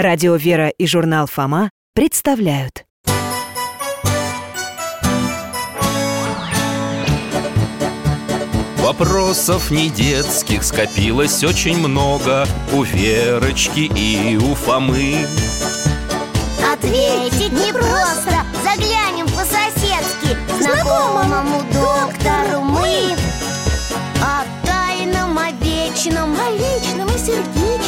[0.00, 2.84] Радио «Вера» и журнал «Фома» представляют.
[8.76, 15.26] Вопросов не детских скопилось очень много У Верочки и у Фомы.
[16.72, 23.16] Ответить непросто Заглянем по-соседски Знакомому доктору мы
[24.22, 27.87] О тайном, о вечном О личном и сердечном,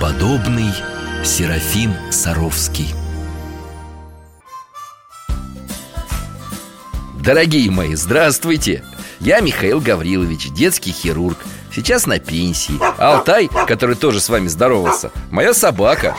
[0.00, 0.72] Преподобный
[1.22, 2.88] Серафим Саровский.
[7.22, 8.82] Дорогие мои, здравствуйте!
[9.18, 11.36] Я Михаил Гаврилович, детский хирург.
[11.70, 12.80] Сейчас на пенсии.
[12.98, 16.16] Алтай, который тоже с вами здоровался Моя собака.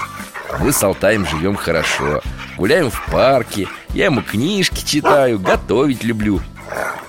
[0.60, 2.22] Мы с Алтаем живем хорошо.
[2.58, 3.68] Гуляем в парке.
[3.96, 6.40] Я ему книжки читаю, готовить люблю.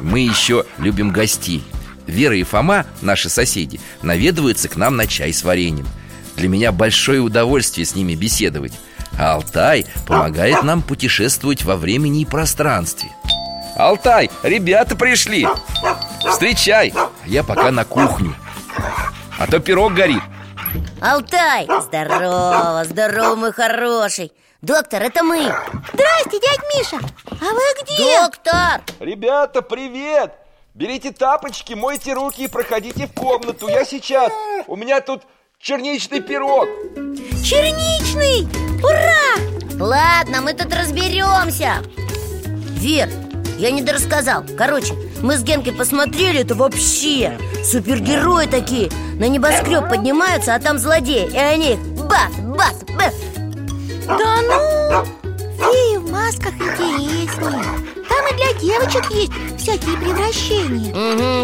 [0.01, 1.63] Мы еще любим гостей.
[2.07, 5.87] Вера и Фома, наши соседи, наведываются к нам на чай с вареньем
[6.37, 8.73] Для меня большое удовольствие с ними беседовать.
[9.19, 13.11] А Алтай помогает нам путешествовать во времени и пространстве.
[13.77, 15.47] Алтай, ребята пришли!
[16.29, 16.93] Встречай!
[17.27, 18.35] Я пока на кухню.
[19.39, 20.23] А то пирог горит.
[21.01, 24.33] Алтай, здорово, здорово, мой хороший!
[24.63, 25.53] Доктор, это мы!
[25.93, 26.99] Здрасте, дядь Миша!
[27.29, 28.21] А вы где?
[28.21, 30.33] Доктор, Ребята, привет!
[30.75, 33.69] Берите тапочки, мойте руки и проходите в комнату.
[33.69, 34.33] Я сейчас,
[34.67, 35.23] у меня тут
[35.63, 36.69] черничный пирог.
[37.45, 38.49] Черничный!
[38.83, 39.79] Ура!
[39.79, 41.75] ладно, мы тут разберемся.
[42.81, 43.09] Вер,
[43.59, 44.45] я не дорассказал.
[44.59, 47.39] Короче, мы с Генкой посмотрели, это вообще.
[47.65, 48.91] Супергерои такие.
[49.21, 51.31] На небоскреб поднимаются, а там злодеи.
[51.31, 53.15] И они их бац, бац, бац
[54.09, 55.22] Да ну!
[55.59, 57.65] Феи в масках интереснее.
[58.09, 60.91] Там и для девочек есть всякие превращения.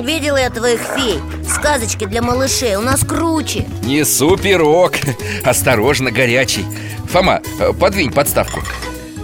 [0.01, 1.21] Угу, видела я твоих фей.
[1.49, 3.67] Сказочки для малышей, у нас круче.
[3.83, 4.93] Несу пирог
[5.45, 6.65] Осторожно, горячий.
[7.11, 8.63] Фома, э, подвинь подставку.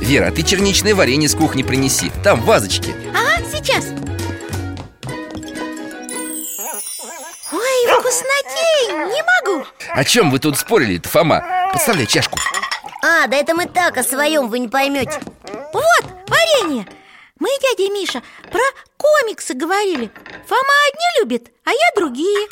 [0.00, 2.10] Вера, а ты черничное варенье с кухни принеси.
[2.22, 3.84] Там в вазочке Ага, сейчас.
[7.52, 9.66] Ой, вкуснотень, не могу.
[9.94, 11.44] О чем вы тут спорили-то, Фома?
[11.72, 12.38] Подставляй чашку
[13.06, 15.20] А, да это мы так о своем, вы не поймете
[15.74, 16.86] Вот, варенье.
[17.38, 18.62] Мы, дядя Миша, про
[18.96, 20.10] комиксы говорили.
[20.46, 22.48] Фома одни любит, а я другие.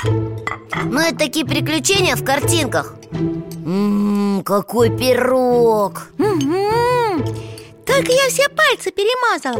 [0.83, 2.93] Ну, это такие приключения в картинках.
[3.11, 6.09] Ммм, какой пирог.
[6.19, 7.25] Угу.
[7.87, 9.57] Только я все пальцы перемазала.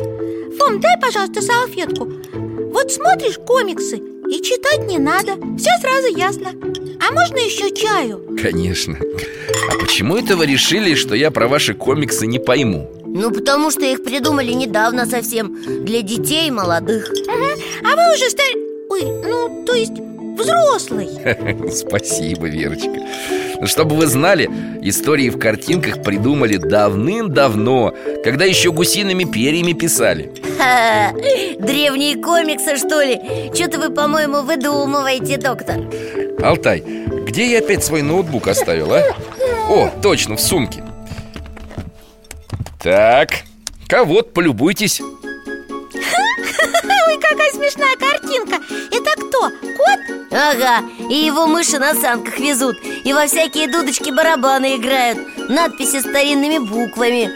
[0.59, 2.08] Фом, дай, пожалуйста, салфетку.
[2.72, 5.34] Вот смотришь комиксы и читать не надо.
[5.57, 6.51] Все сразу ясно.
[7.00, 8.22] А можно еще чаю?
[8.41, 8.97] Конечно.
[9.69, 12.89] А почему это вы решили, что я про ваши комиксы не пойму?
[13.06, 15.56] Ну, потому что их придумали недавно совсем.
[15.85, 18.56] Для детей и молодых А вы уже стали...
[18.89, 19.94] Ой, ну, то есть
[20.38, 21.09] взрослый.
[21.72, 22.91] Спасибо, Верочка
[23.66, 24.50] Чтобы вы знали,
[24.81, 27.94] истории в картинках придумали давным-давно
[28.24, 31.12] Когда еще гусиными перьями писали Ха,
[31.59, 33.19] Древние комиксы, что ли?
[33.53, 35.78] Что-то вы, по-моему, выдумываете, доктор
[36.41, 36.84] Алтай,
[37.25, 39.02] где я опять свой ноутбук оставил, а?
[39.69, 40.84] О, точно, в сумке
[42.81, 43.29] Так,
[43.88, 45.00] кого-то полюбуйтесь
[45.94, 47.93] Ой, какая смешная
[48.94, 49.50] Это кто?
[49.50, 50.31] Кот?
[50.31, 57.32] Ага, и его мыши на санках везут И во всякие дудочки-барабаны играют Надписи старинными буквами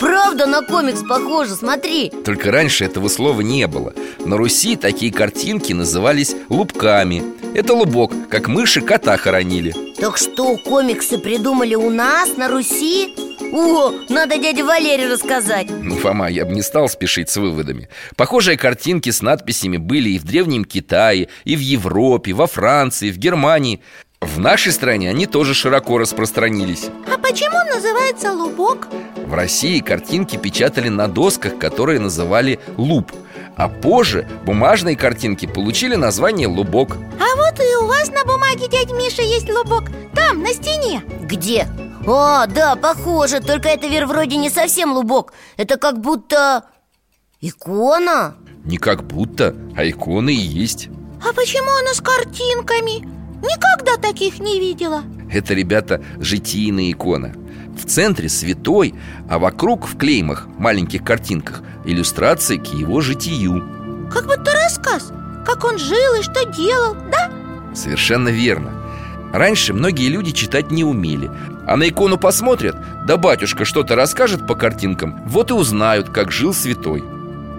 [0.00, 3.94] Правда на комикс похоже, смотри Только раньше этого слова не было
[4.24, 7.22] На Руси такие картинки назывались лубками
[7.54, 13.31] Это лубок, как мыши кота хоронили Так что, комиксы придумали у нас, на Руси?
[13.52, 15.66] О, надо дяде Валере рассказать.
[15.68, 17.88] Ну, Фома, я бы не стал спешить с выводами.
[18.16, 23.18] Похожие картинки с надписями были и в Древнем Китае, и в Европе, во Франции, в
[23.18, 23.82] Германии.
[24.22, 26.86] В нашей стране они тоже широко распространились.
[27.12, 28.88] А почему он называется лубок?
[29.16, 33.12] В России картинки печатали на досках, которые называли луб
[33.56, 38.90] А позже бумажные картинки получили название лубок А вот и у вас на бумаге, дядь
[38.92, 39.90] Миша, есть лубок.
[40.14, 41.02] Там, на стене.
[41.22, 41.68] Где?
[42.06, 45.32] О, да, похоже, только это, Вер, вроде не совсем лубок.
[45.56, 46.64] Это как будто...
[47.40, 48.34] икона.
[48.64, 50.88] Не как будто, а иконы и есть.
[51.20, 53.06] А почему она с картинками?
[53.42, 55.02] Никогда таких не видела.
[55.30, 57.34] Это, ребята, житийная икона
[57.76, 58.94] В центре святой,
[59.28, 64.08] а вокруг в клеймах, маленьких картинках Иллюстрации к его житию.
[64.12, 65.12] Как будто рассказ.
[65.44, 67.30] Как он жил и что делал, да?
[67.74, 68.70] Совершенно верно.
[69.32, 71.30] Раньше многие люди читать не умели.
[71.66, 72.76] А на икону посмотрят,
[73.06, 77.02] да батюшка что-то расскажет по картинкам Вот и узнают, как жил святой.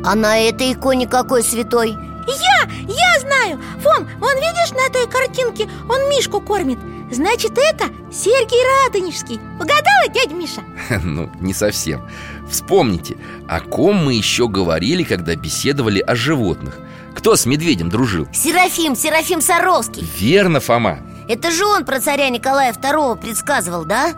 [0.06, 1.92] А на этой иконе какой святой?
[1.92, 3.60] Я, я знаю!
[3.82, 6.80] Фом, вон видишь на этой картинке Он Мишку кормит
[7.14, 9.40] Значит, это Сергий Радонежский.
[9.60, 10.62] Угадала, дядя Миша?
[11.04, 12.02] Ну, не совсем.
[12.50, 13.18] Вспомните,
[13.48, 16.80] о ком мы еще говорили, когда беседовали о животных.
[17.16, 18.28] Кто с медведем дружил?
[18.34, 20.08] Серафим, Серафим Саровский.
[20.18, 21.00] Верно, Фома.
[21.30, 24.14] Это же он про царя Николая II предсказывал, да?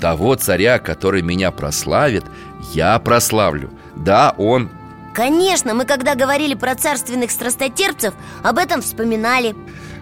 [0.00, 2.24] Того царя, который меня прославит,
[2.72, 3.70] я прославлю.
[3.94, 4.68] Да, он.
[5.14, 8.12] Конечно, мы когда говорили про царственных страстотерпцев
[8.42, 9.56] Об этом вспоминали.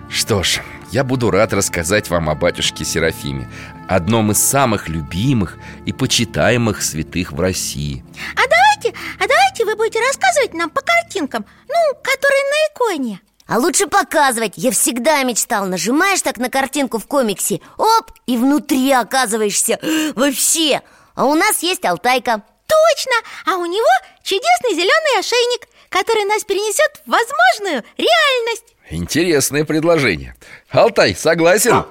[0.08, 0.60] Что ж,
[0.94, 3.50] я буду рад рассказать вам о батюшке Серафиме
[3.88, 8.04] Одном из самых любимых и почитаемых святых в России.
[8.36, 13.20] А давайте, а давайте вы будете рассказывать нам по картинкам Ну, которые на иконе.
[13.48, 14.52] А лучше показывать.
[14.56, 15.66] Я всегда мечтал.
[15.66, 19.80] Нажимаешь так на картинку в комиксе Оп, и внутри оказываешься.
[20.14, 20.80] Вообще.
[21.16, 22.42] А у нас есть Алтайка.
[22.66, 23.16] Точно!
[23.46, 23.90] А у него
[24.22, 28.74] чудесный зеленый ошейник Который нас перенесет в возможную реальность.
[28.90, 30.34] Интересное предложение
[30.74, 31.84] Алтай, согласен?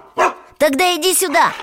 [0.57, 1.53] Тогда иди сюда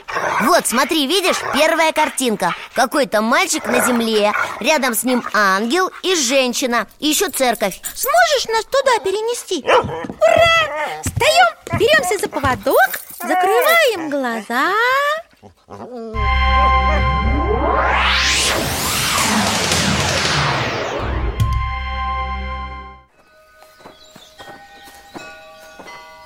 [0.42, 6.86] Вот, смотри, видишь, первая картинка Какой-то мальчик на земле Рядом с ним ангел и женщина
[6.98, 9.62] И еще церковь Сможешь нас туда перенести?
[9.66, 10.00] Ура!
[11.04, 14.72] Встаем, беремся за поводок Закрываем глаза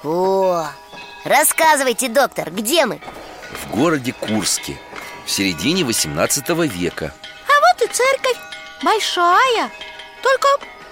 [0.04, 0.66] О,
[1.24, 3.00] рассказывайте, доктор, где мы?
[3.52, 4.78] В городе Курске
[5.24, 7.14] В середине 18 века.
[7.46, 8.36] А вот и церковь.
[8.82, 9.70] Большая
[10.22, 10.48] Только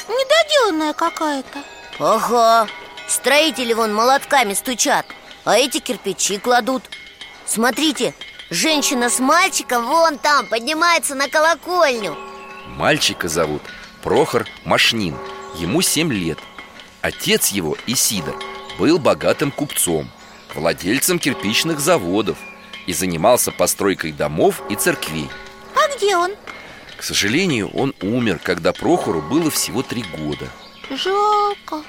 [0.08, 1.58] недоделанная какая-то.
[1.98, 2.68] Ага,
[3.06, 5.06] строители вон молотками стучат
[5.44, 6.82] А эти кирпичи кладут.
[7.44, 8.14] Смотрите,
[8.50, 12.16] женщина с мальчиком вон там поднимается на колокольню.
[12.68, 13.62] Мальчика зовут
[14.02, 15.16] Прохор Машнин
[15.56, 16.38] Ему 7 лет.
[17.02, 18.36] Отец его, Исидор,
[18.78, 20.08] был богатым купцом
[20.54, 22.38] Владельцем кирпичных заводов
[22.86, 25.28] И занимался постройкой домов и церквей.
[25.74, 26.32] А где он?
[26.96, 30.46] К сожалению, он умер, когда Прохору было всего три года.
[30.90, 31.82] Жалко.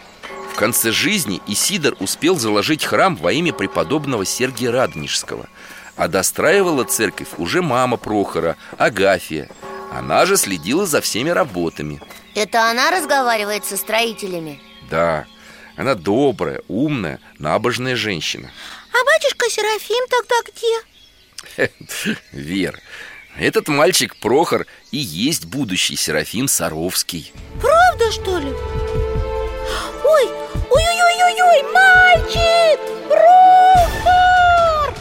[0.51, 5.47] В конце жизни Исидор успел заложить храм во имя преподобного Сергия Радонежского.
[5.95, 9.49] А достраивала церковь уже мама Прохора, Агафия
[9.91, 12.01] Она же следила за всеми работами.
[12.35, 14.59] Это она разговаривает со строителями?
[14.89, 15.25] Да,
[15.75, 18.51] она добрая, умная, набожная женщина
[18.91, 22.15] А батюшка Серафим тогда где?
[22.31, 22.79] Вер,
[23.37, 28.49] этот мальчик Прохор и есть будущий Серафим Саровский Правда, что ли?
[30.03, 30.25] Ой,
[30.69, 32.79] ой-ой-ой-ой, мальчик!
[33.07, 34.93] Прохор!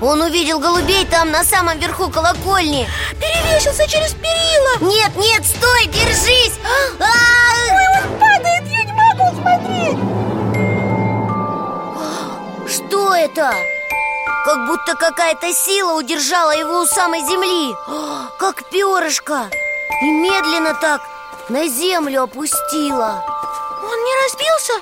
[0.00, 2.88] Он увидел голубей там на самом верху колокольни
[3.18, 7.00] Перевесился через перила Нет, нет, стой, держись А!
[7.00, 8.19] Ой, он падает, я
[12.90, 13.54] Что это?
[14.44, 19.48] Как будто какая-то сила удержала его у самой земли А, Как перышко
[20.02, 21.00] И медленно так
[21.48, 23.24] на землю опустила
[23.84, 24.72] Он не разбился?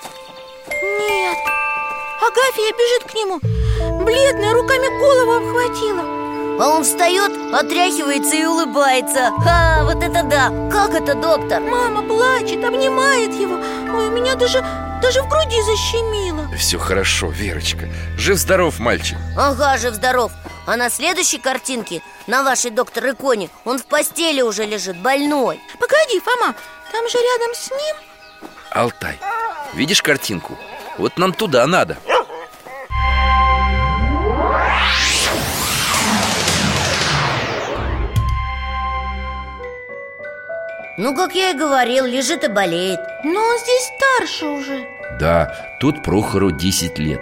[1.01, 1.37] Нет
[2.23, 3.41] Агафья бежит к нему
[4.07, 6.03] Бледная, руками голову обхватила
[6.63, 10.49] А он встает, отряхивается и улыбается Ха, вот это да!
[10.73, 11.61] Как это, доктор?
[11.61, 14.65] Мама плачет, обнимает его Ой, у меня даже,
[15.01, 16.49] даже в груди защемило.
[16.57, 17.89] Все хорошо, Верочка.
[18.17, 19.17] Жив-здоров мальчик.
[19.37, 20.33] Ага, жив-здоров.
[20.67, 25.61] А на следующей картинке, на вашей доктор иконе Он в постели уже лежит, больной.
[25.81, 26.55] Погоди, Фома,
[26.93, 27.97] там же рядом с ним.
[28.71, 29.19] Алтай,
[29.75, 30.59] видишь картинку?
[30.99, 31.97] Вот нам туда надо
[40.99, 42.99] Ну, как я и говорил, лежит и болеет.
[43.23, 44.85] Но он здесь старше уже.
[45.21, 47.21] Да, тут Прохору 10 лет.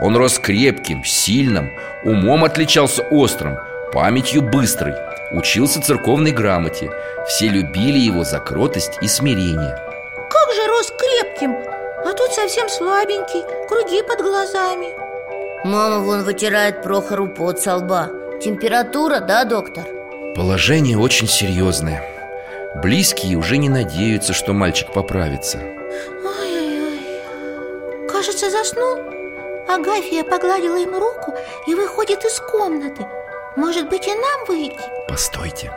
[0.00, 1.72] Он рос крепким, сильным
[2.04, 3.58] Умом отличался острым
[3.92, 4.94] Памятью быстрой
[5.32, 6.92] Учился церковной грамоте.
[7.26, 9.76] Все любили его за кротость и смирение.
[10.30, 11.56] Как же рос крепким
[12.04, 14.86] А тут совсем слабенький, круги под глазами.
[15.64, 18.08] Мама вон вытирает Прохору пот со лба.
[18.40, 19.84] Температура, да, доктор?
[20.36, 22.15] Положение очень серьезное
[22.82, 27.00] Близкие уже не надеются, что мальчик поправится Ой-ой-ой
[28.06, 28.98] Кажется, заснул
[29.66, 31.34] Агафья погладила ему руку
[31.66, 33.06] и выходит из комнаты
[33.56, 34.78] Может быть и нам выйти?
[35.08, 35.72] Постойте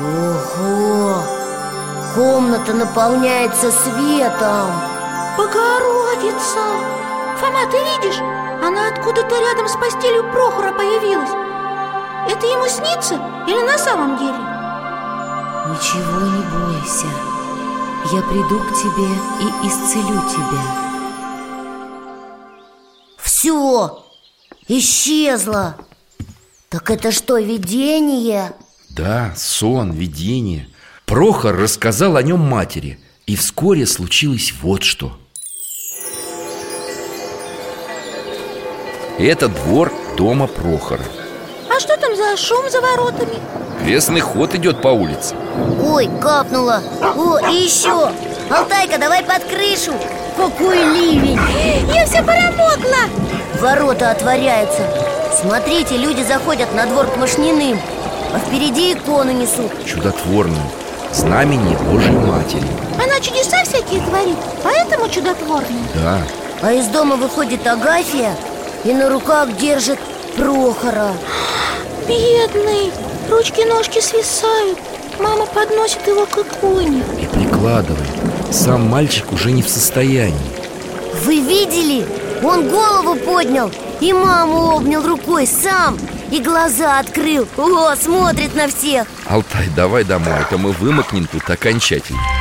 [0.00, 1.22] Ого!
[2.16, 4.72] Комната наполняется светом
[5.38, 6.64] Богородица!
[7.38, 8.20] Фома, ты видишь?
[8.60, 11.49] Она откуда-то рядом с постелью Прохора появилась
[12.28, 13.14] Это ему снится
[13.46, 14.38] или на самом деле?
[15.70, 17.06] Ничего не бойся.
[18.12, 19.08] Я приду к тебе
[19.40, 20.62] и исцелю тебя.
[23.18, 24.04] Все,
[24.68, 25.76] исчезло!
[26.68, 28.52] Так это что, видение?
[28.90, 30.68] Да, сон, видение.
[31.06, 33.00] Прохор рассказал о нем матери.
[33.26, 35.16] И вскоре случилось вот что.
[39.18, 41.04] Это двор дома Прохора
[41.74, 43.34] А что там за шум за воротами?
[43.82, 45.34] Крестный ход идет по улице.
[45.82, 46.82] Ой, капнуло.
[47.16, 48.10] О, и еще
[48.50, 49.92] Алтайка, давай под крышу.
[50.36, 51.38] Какой ливень.
[51.94, 53.08] Я вся промокла
[53.60, 54.82] Ворота отворяются.
[55.40, 57.78] Смотрите, люди заходят на двор к Машниным
[58.34, 59.70] А впереди икону несут.
[59.86, 60.62] Чудотворную
[61.12, 62.66] Знамение Божьей Матери.
[62.94, 65.82] Она чудеса всякие творит, поэтому чудотворная.
[65.94, 66.18] Да,
[66.62, 68.36] А из дома выходит Агафья
[68.84, 69.98] И на руках держит
[70.40, 71.12] Прохора.
[72.08, 72.90] Бедный,
[73.28, 74.78] ручки-ножки свисают.
[75.18, 77.04] Мама подносит его к иконе.
[77.20, 78.08] И прикладывает.
[78.50, 80.34] Сам мальчик уже не в состоянии.
[81.24, 82.06] Вы видели?
[82.42, 83.70] Он голову поднял
[84.00, 85.98] И маму обнял рукой сам.
[86.30, 87.46] И глаза открыл.
[87.58, 89.06] О, смотрит на всех.
[89.26, 92.39] Алтай, давай домой, а то мы вымокнем тут окончательно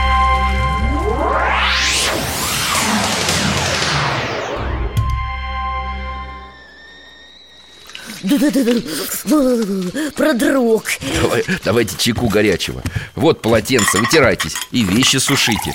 [10.15, 10.83] Продрог
[11.21, 12.81] Давай, Давайте чайку горячего
[13.15, 15.73] Вот полотенце, вытирайтесь и вещи сушите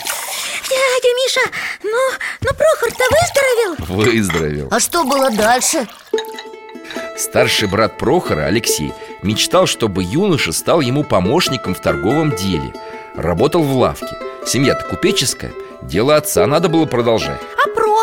[0.68, 1.40] Дядя Миша,
[1.82, 2.11] ну,
[2.42, 3.75] ну Прохор-то выздоровел?
[4.12, 5.88] Выздоровел А что было дальше?
[7.16, 8.92] Старший брат Прохора, Алексей,
[9.23, 12.73] мечтал, чтобы юноша стал ему помощником в торговом деле
[13.16, 17.93] Работал в лавке Семья-то купеческая Дело отца надо было продолжать А Прохор?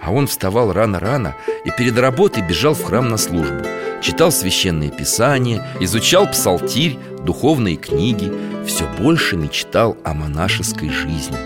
[0.00, 3.64] А он вставал рано-рано и перед работой бежал в храм на службу.
[4.00, 8.32] Читал священные писания, изучал псалтирь, духовные книги.
[8.66, 11.36] Все больше мечтал о монашеской жизни.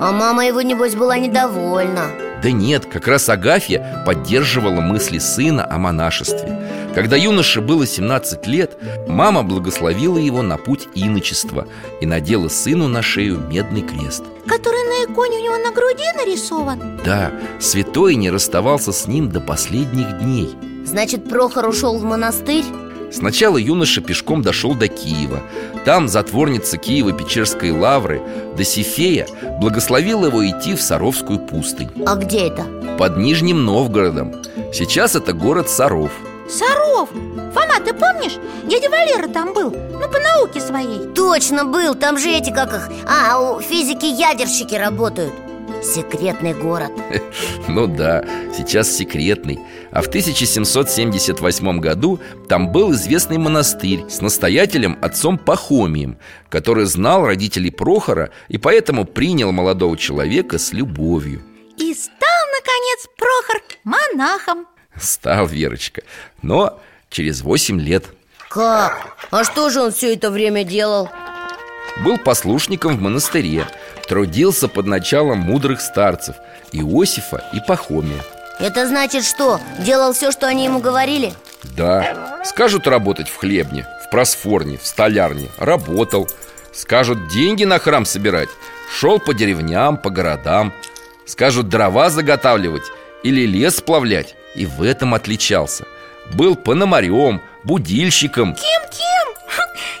[0.00, 2.06] А мама его, небось, была недовольна.
[2.42, 8.76] Да нет, как раз Агафья поддерживала мысли сына о монашестве Когда юноше было 17 лет,
[9.06, 11.66] мама благословила его на путь иночества
[12.00, 14.24] И надела сыну на шею медный крест.
[14.46, 17.00] Который на иконе у него на груди нарисован?
[17.04, 20.50] Да, святой не расставался с ним до последних дней.
[20.84, 22.64] Значит, Прохор ушел в монастырь?
[23.10, 25.42] Сначала юноша пешком дошел до Киева.
[25.84, 28.20] Там затворница Киева-Печерской лавры
[28.56, 29.26] Досифея
[29.60, 31.90] благословила его идти в Саровскую пустынь.
[32.06, 32.64] А где это?
[32.98, 34.34] Под Нижним Новгородом.
[34.72, 36.10] Сейчас это город Саров
[36.48, 37.10] Саров!
[37.10, 38.38] Фома, ты помнишь?
[38.64, 41.06] Дядя Валера там был Ну, по науке своей.
[41.14, 45.32] Точно был, там же эти, как их А, у физики-ядерщики работают.
[45.82, 46.90] Секретный город.
[47.68, 48.24] Ну да,
[48.56, 49.60] сейчас секретный.
[49.92, 56.16] А в 1778 году там был известный монастырь С настоятелем отцом Пахомием
[56.48, 61.42] Который знал родителей Прохора И поэтому принял молодого человека с любовью.
[61.76, 64.66] И стал, наконец, Прохор монахом
[65.00, 66.02] Стал Верочка
[66.42, 68.04] Но через 8 лет
[68.48, 69.16] Как?
[69.30, 71.10] А что же он все это время делал?
[72.04, 73.66] Был послушником в монастыре
[74.06, 76.36] Трудился под началом мудрых старцев
[76.72, 78.22] Иосифа и Пахомия
[78.58, 79.60] Это значит что?
[79.78, 81.32] Делал все, что они ему говорили?
[81.76, 86.28] Да, скажут работать в хлебне, в просфорне, в столярне Работал
[86.72, 88.48] Скажут деньги на храм собирать
[88.96, 90.72] Шел по деревням, по городам
[91.26, 92.84] Скажут дрова заготавливать
[93.22, 95.86] или лес сплавлять И в этом отличался
[96.34, 99.28] Был пономарем, будильщиком Кем-кем?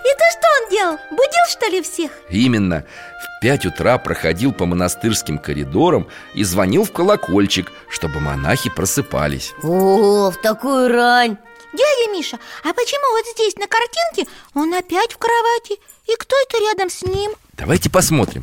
[0.04, 0.98] Это что он делал?
[1.10, 2.10] Будил, что ли, всех?
[2.28, 2.84] Именно
[3.22, 10.32] В пять утра проходил по монастырским коридорам И звонил в колокольчик, чтобы монахи просыпались О,
[10.32, 11.36] в такую рань
[11.72, 15.78] Дядя Миша, а почему вот здесь на картинке он опять в кровати?
[16.06, 17.30] И кто это рядом с ним?
[17.52, 18.42] Давайте посмотрим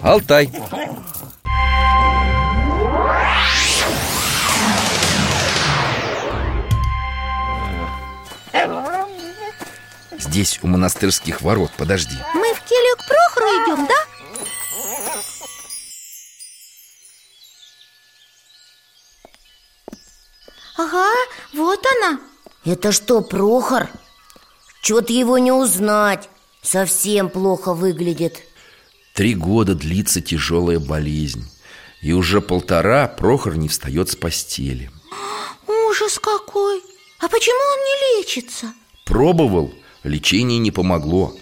[0.00, 0.48] Алтай
[10.18, 13.94] Здесь у монастырских ворот, подожди Мы в келью к Прохору идем, да?
[20.76, 21.12] Ага,
[21.52, 22.20] вот она
[22.64, 23.88] Это что, Прохор?
[24.82, 26.28] Чего-то его не узнать
[26.62, 28.40] Совсем плохо выглядит
[29.14, 31.50] Три года длится тяжелая болезнь
[32.00, 34.90] И уже полтора Прохор не встает с постели
[35.66, 36.91] Ужас какой!
[37.22, 38.74] А почему он не лечится?
[39.04, 41.32] Пробовал, лечение не помогло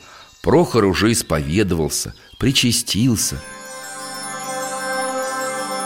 [0.43, 3.41] Прохор уже исповедовался, причастился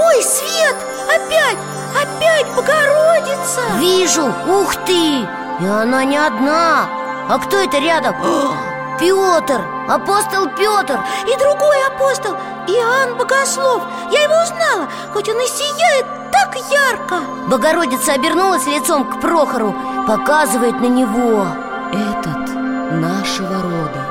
[0.00, 0.76] Ой, Свет!
[1.08, 1.58] Опять!
[1.94, 3.60] Опять Богородица!
[3.78, 5.20] Вижу, ух ты!
[5.62, 6.88] И она не одна
[7.28, 8.16] А кто это рядом?
[8.20, 8.56] О,
[8.98, 10.98] Петр, апостол Петр
[11.32, 12.32] И другой апостол,
[12.66, 17.20] Иоанн Богослов Я его узнала, хоть он и сияет так ярко!
[17.48, 19.74] Богородица обернулась лицом к Прохору
[20.06, 21.46] Показывает на него.
[21.92, 22.54] Этот
[22.92, 24.06] нашего рода.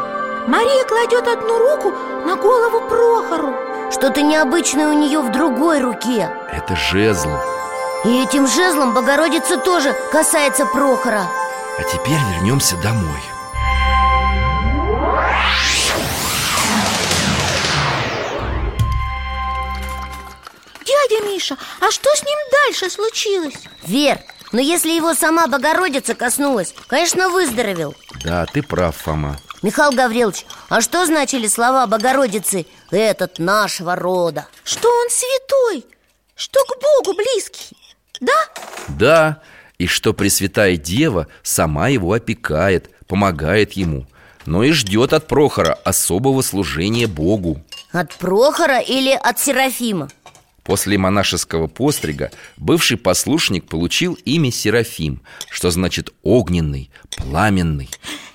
[0.47, 1.93] Мария кладет одну руку
[2.25, 3.53] на голову Прохору.
[3.91, 6.29] Что-то необычное у нее в другой руке.
[6.51, 7.29] Это жезл.
[8.05, 11.27] И этим жезлом Богородица тоже касается Прохора.
[11.79, 13.32] А теперь вернемся домой
[21.13, 23.55] Дядя Миша, а что с ним дальше случилось?
[23.86, 24.20] Вер,
[24.51, 30.82] но если его сама Богородица коснулась Конечно, выздоровел Да, ты прав, Фома Михаил Гаврилович, а
[30.82, 34.48] что значили слова Богородицы «Этот нашего рода»?
[34.63, 35.86] Что он святой,
[36.36, 37.77] что к Богу близкий
[38.20, 38.34] Да?
[38.89, 39.41] Да,
[39.77, 44.08] и что Пресвятая Дева сама его опекает, помогает ему
[44.46, 50.10] Но и ждет от Прохора особого служения Богу От Прохора или от Серафима?
[50.63, 57.89] После монашеского пострига бывший послушник получил имя Серафим Что значит огненный, пламенный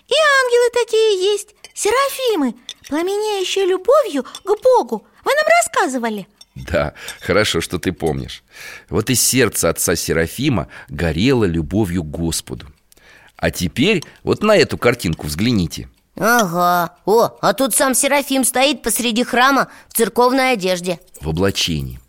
[0.08, 2.54] И ангелы такие есть, серафимы
[2.88, 5.06] Пламенеющие любовью к Богу.
[5.24, 6.26] Вы нам рассказывали?
[6.54, 8.42] Да, хорошо, что ты помнишь.
[8.88, 12.66] Вот и сердце отца Серафима горело любовью к Господу.
[13.36, 15.88] А теперь вот на эту картинку взгляните.
[16.16, 20.98] Ага, о, а тут сам Серафим стоит посреди храма в церковной одежде.
[21.20, 22.00] В облачении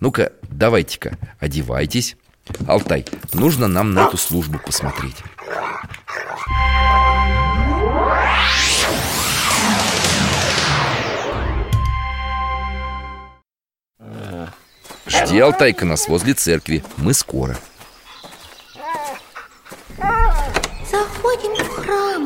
[0.00, 2.16] Ну-ка, давайте-ка, одевайтесь.
[2.68, 5.16] Алтай, нужно нам на эту службу посмотреть.
[15.06, 16.84] Жди, Алтайка, нас возле церкви.
[16.96, 17.56] Мы скоро.
[20.90, 22.24] Заходим в храм.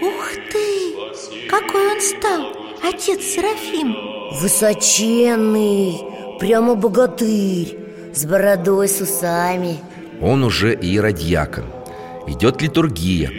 [0.00, 1.48] Ух ты!
[1.48, 2.52] Какой он стал,
[2.82, 3.94] отец Серафим!
[4.40, 6.00] Высоченный,
[6.40, 7.76] прямо богатырь
[8.14, 9.78] С бородой, с усами.
[10.20, 11.64] Он уже иеродьякон.
[12.26, 13.30] Идет литургия.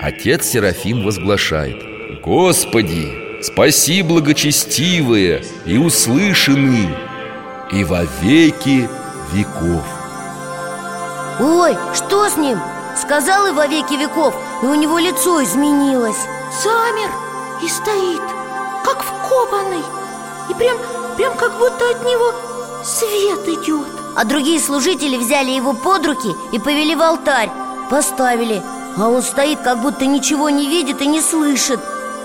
[0.00, 1.76] Отец Серафим возглашает.
[2.22, 6.88] Господи, спаси благочестивые и услышаны
[7.72, 8.88] И во веки
[9.32, 9.84] веков
[11.40, 12.58] Ой, что с ним?
[12.96, 16.22] Сказал и во веки веков, и у него лицо изменилось.
[16.62, 17.10] Замер
[17.64, 18.22] и стоит,
[18.84, 19.82] как вкопанный
[20.48, 20.76] И прям,
[21.16, 22.32] прям как будто от него
[22.84, 23.88] свет идет.
[24.16, 27.50] А другие служители взяли его под руки и повели в алтарь
[27.90, 28.62] Поставили.
[28.96, 31.80] А он стоит, как будто ничего не видит и не слышит.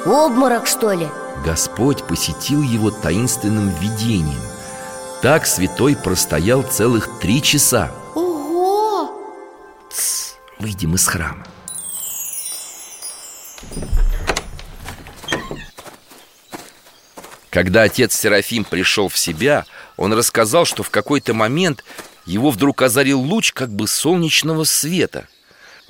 [0.06, 1.08] Обморок, что ли?
[1.44, 4.40] Господь посетил его таинственным видением.
[5.22, 7.92] Так святой простоял целых три часа.
[8.16, 9.12] Ого!
[9.90, 11.46] Тс, Выйдем из храма
[17.60, 19.66] Когда отец Серафим пришел в себя,
[19.98, 21.84] он рассказал, что в какой-то момент
[22.26, 25.28] его вдруг озарил луч как бы солнечного света.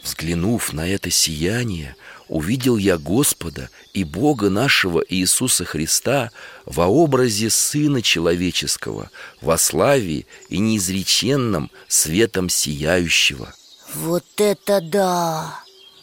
[0.02, 1.96] Взглянув на это сияние,
[2.28, 6.32] увидел я Господа и Бога нашего Иисуса Христа
[6.66, 13.54] во образе Сына Человеческого, во славе и неизреченном светом сияющего.
[13.94, 15.60] Вот это да!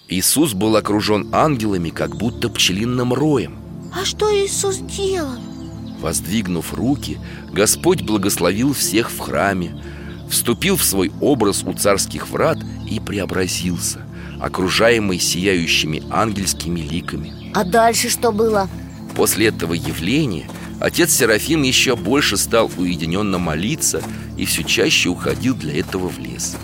[0.06, 3.58] Иисус был окружен ангелами, как будто пчелиным роем.
[3.92, 5.55] А что Иисус делал?
[6.00, 7.18] Воздвигнув руки,
[7.52, 9.80] Господь благословил всех в храме,
[10.28, 14.00] вступил в свой образ у царских врат и преобразился,
[14.40, 17.32] окружаемый сияющими ангельскими ликами.
[17.54, 18.68] А дальше что было?
[19.14, 20.48] После этого явления
[20.80, 24.02] отец Серафим еще больше стал уединенно молиться
[24.36, 26.56] и все чаще уходил для этого в лес.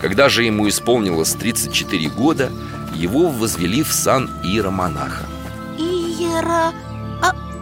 [0.00, 2.52] Когда же ему исполнилось 34 года,
[2.94, 5.26] его возвели в сан иеромонаха.
[5.76, 6.72] Иера...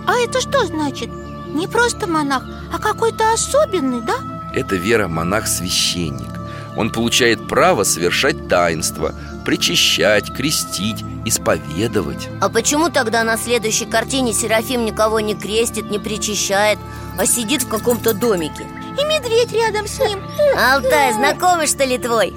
[0.07, 1.11] А, это что значит?
[1.49, 4.15] Не просто монах, а какой-то особенный, да?
[4.55, 6.31] Это вера монах-священник.
[6.77, 9.15] Он получает право совершать таинства,
[9.45, 12.29] причащать, крестить, исповедовать.
[12.41, 16.79] А почему тогда на следующей картине Серафим никого не крестит, не причащает,
[17.19, 18.67] а сидит в каком-то домике?
[18.99, 20.21] И медведь рядом с ним
[20.57, 22.35] Алтай, знакомый что ли твой?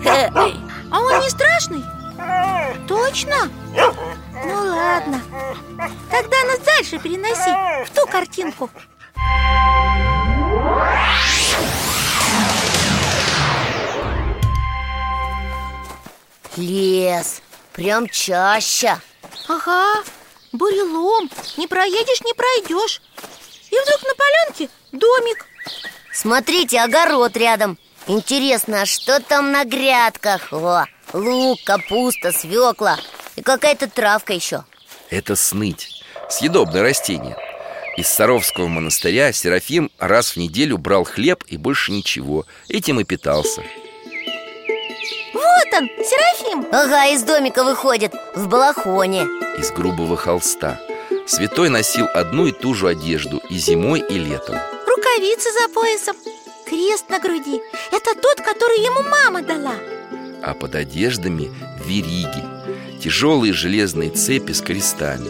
[0.91, 1.83] А он не страшный?
[2.87, 3.49] Точно?
[4.45, 5.21] Ну ладно.
[6.09, 8.69] Тогда нас дальше переноси в ту картинку.
[16.57, 17.41] Лес,
[17.73, 18.97] прям чаще.
[19.47, 20.03] Ага,
[20.51, 23.01] бурелом, не проедешь, не пройдешь
[23.71, 25.45] И вдруг на полянке домик
[26.13, 30.51] Смотрите, огород рядом Интересно, а что там на грядках?
[30.51, 32.97] О, лук, капуста, свекла
[33.39, 34.65] и какая-то травка еще
[35.09, 37.37] Это сныть, съедобное растение.
[37.95, 42.45] Из Саровского монастыря Серафим раз в неделю брал хлеб и больше ничего.
[42.67, 43.61] Этим и питался.
[45.33, 46.67] Вот он, Серафим.
[46.71, 49.23] Ага, из домика выходит, в балахоне.
[49.57, 50.79] Из грубого холста.
[51.25, 54.57] Святой носил одну и ту же одежду и зимой, и летом.
[54.85, 56.15] Рукавицы за поясом.
[56.65, 57.61] Крест на груди.
[57.91, 59.75] Это тот, который ему мама дала.
[60.43, 61.51] А под одеждами
[61.85, 62.58] вериги
[63.01, 65.29] Тяжелые железные цепи с крестами.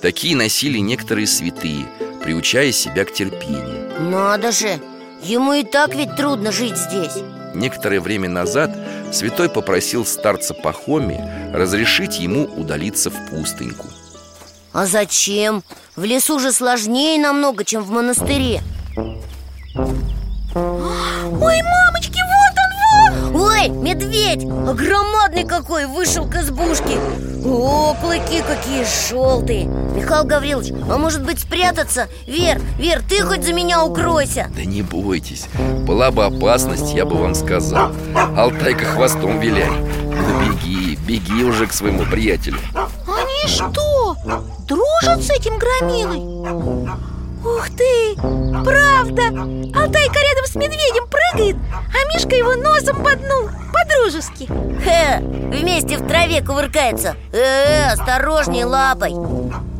[0.00, 1.86] Такие носили некоторые святые
[2.22, 3.90] Приучая себя к терпению.
[4.00, 4.80] Надо же,
[5.22, 7.22] ему и так ведь трудно жить здесь.
[7.54, 8.76] Некоторое время назад
[9.12, 11.18] святой попросил старца Пахоми
[11.54, 13.86] разрешить ему удалиться в пустыньку.
[14.72, 15.62] А зачем?
[15.96, 18.60] В лесу же сложнее намного, чем в монастыре.
[20.54, 22.20] Ой, мамочки,
[23.34, 24.44] Ой, медведь!
[24.44, 26.98] А громадный какой вышел к избушке
[27.44, 32.08] О, клыки какие желтые Михаил Гаврилович, а может быть спрятаться?
[32.26, 35.46] Вер, Вер, ты хоть за меня укройся Да не бойтесь,
[35.86, 37.92] была бы опасность, я бы вам сказал
[38.36, 44.16] Алтайка хвостом виляй Ну беги, беги уже к своему приятелю Они что,
[44.66, 47.17] дружат с этим громилой?
[47.56, 49.28] Ух ты, правда!
[49.78, 54.46] Алтайка рядом с медведем прыгает А Мишка его носом поднул По-дружески.
[54.84, 59.12] Хе, вместе в траве кувыркаются Э, осторожней лапой.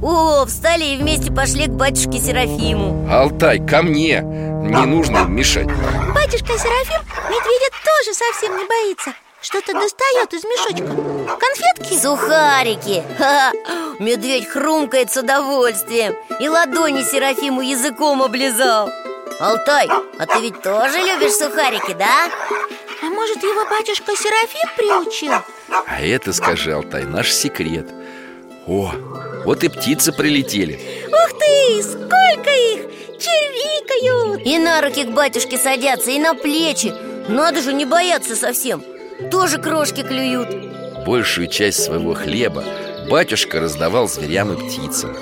[0.03, 3.09] О, встали и вместе пошли к батюшке Серафиму.
[3.11, 4.21] Алтай, ко мне!
[4.23, 5.67] Не нужно им мешать.
[5.67, 9.13] Батюшка Серафим медведя тоже совсем не боится.
[9.41, 10.85] Что-то достает из мешочка
[11.37, 12.01] Конфетки?
[12.01, 13.53] Сухарики Ха,
[13.99, 18.91] Медведь хрумкает с удовольствием И ладони Серафиму языком облизал
[19.41, 22.29] Алтай, а ты ведь тоже любишь сухарики, да?
[23.03, 25.33] А может его батюшка Серафим приучил?
[25.87, 27.87] А это, скажи, Алтай, наш секрет
[28.67, 28.93] О,
[29.45, 33.21] вот и птицы прилетели Ух ты, сколько их!
[33.21, 34.45] Чирикают!
[34.45, 36.93] И на руки к батюшке садятся, и на плечи
[37.29, 38.83] Надо же не бояться совсем
[39.31, 40.78] Тоже крошки клюют
[41.09, 42.62] Большую часть своего хлеба
[43.09, 45.16] батюшка раздавал зверям и птицам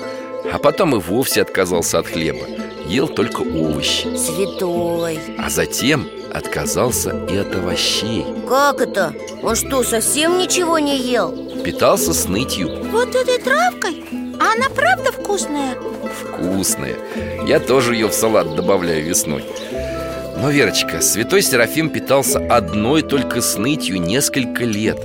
[0.51, 2.45] А потом и вовсе отказался от хлеба
[2.87, 9.13] Ел только овощи Святой А затем отказался и от овощей Как это?
[9.41, 11.31] Он что, совсем ничего не ел?
[11.63, 14.03] Питался снытью Вот этой травкой?
[14.41, 15.77] А она правда вкусная?
[16.21, 16.97] Вкусная
[17.47, 19.45] Я тоже ее в салат добавляю весной
[20.35, 24.99] Но, Верочка, святой Серафим питался одной только снытью несколько лет!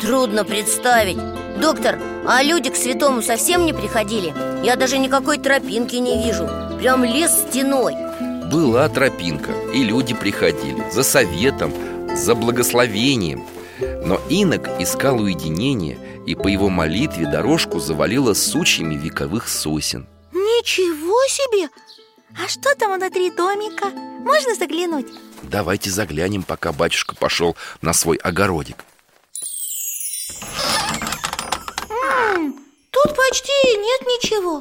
[0.00, 1.18] Трудно представить
[1.60, 4.32] Доктор, а люди к святому совсем не приходили?
[4.64, 7.94] Я даже никакой тропинки не вижу Прям лес стеной
[8.50, 11.74] Была тропинка, и люди приходили За советом,
[12.14, 13.44] за благословением
[13.80, 21.70] Но инок искал уединения И по его молитве дорожку завалило сучьями вековых сосен Ничего себе!
[22.40, 23.88] А что там внутри домика?
[24.20, 25.08] Можно заглянуть?
[25.42, 28.84] Давайте заглянем, пока батюшка пошел на свой огородик
[33.04, 34.60] Тут почти нет ничего.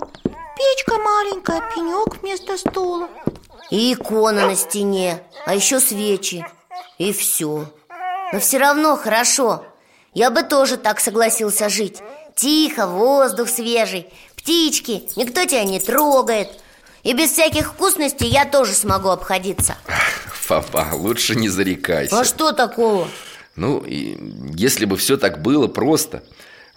[0.57, 3.09] Печка маленькая, пенек вместо стула.
[3.69, 6.45] И икона на стене, а еще свечи.
[6.97, 7.65] И все
[8.31, 9.65] Но все равно хорошо.
[10.13, 12.01] Я бы тоже так согласился жить.
[12.35, 16.49] Тихо, воздух свежий Птички, никто тебя не трогает.
[17.03, 19.77] И без всяких вкусностей я тоже смогу обходиться.
[20.47, 22.19] Папа, лучше не зарекайся.
[22.19, 23.07] А что такого?
[23.55, 26.23] Ну, если бы все так было просто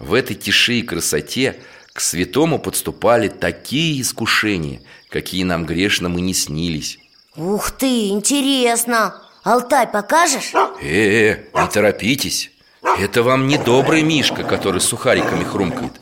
[0.00, 1.60] В этой тиши и красоте
[1.92, 6.98] к святому подступали такие искушения Какие нам грешным и не снились.
[7.36, 9.20] Ух ты, интересно!
[9.42, 10.52] Алтай покажешь?
[10.80, 12.52] Э, не торопитесь.
[12.82, 16.00] Это вам не добрый Мишка, который сухариками хрумкает.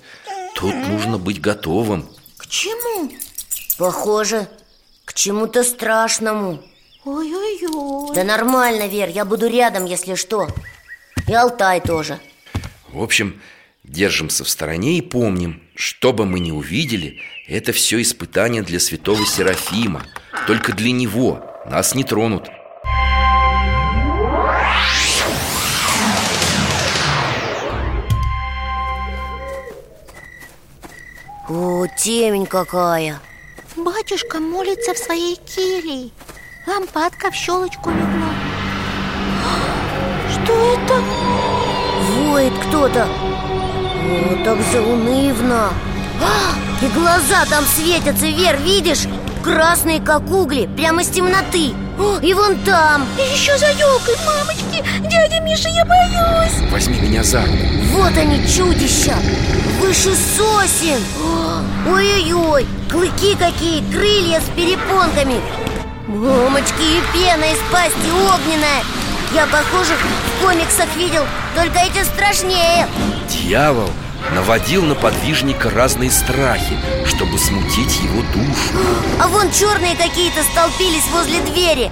[0.54, 2.06] Тут нужно быть готовым.
[2.36, 3.10] К чему?
[3.78, 4.48] Похоже,
[5.06, 6.62] к чему-то страшному.
[7.04, 8.14] Ой-ой-ой.
[8.14, 10.48] Да нормально, Вер, я буду рядом, если что.
[11.26, 12.18] И Алтай тоже.
[12.88, 13.40] В общем,
[13.88, 19.24] держимся в стороне и помним Что бы мы ни увидели Это все испытание для святого
[19.26, 20.06] Серафима.
[20.46, 22.48] Только для него Нас не тронут.
[31.48, 33.20] О, темень какая!
[33.74, 36.10] Батюшка молится в своей келье
[36.66, 38.34] Лампадка в щелочку мигнула
[40.30, 41.28] Что это?
[42.68, 43.08] кто-то
[44.08, 45.68] О, так заунывно
[46.22, 49.06] а, И глаза там светятся, Вер, видишь?
[49.42, 51.74] Красные, как угли, прямо из темноты.
[51.98, 53.06] О, И вон там.
[53.18, 54.82] И еще за елкой, мамочки.
[55.00, 56.70] Дядя Миша, я боюсь.
[56.70, 57.52] Возьми меня за руку.
[57.92, 59.14] Вот они, чудища.
[59.80, 61.00] Выше сосен.
[61.86, 65.36] Ой-ой-ой, клыки какие, крылья с перепонками.
[66.06, 68.82] Мамочки, и пена из пасти огненная
[69.32, 72.88] Я, похоже, в комиксах видел, только эти страшнее.
[73.28, 73.90] Дьявол
[74.34, 78.86] наводил на подвижника разные страхи, чтобы смутить его душу.
[79.20, 81.90] А вон черные какие-то столпились возле двери.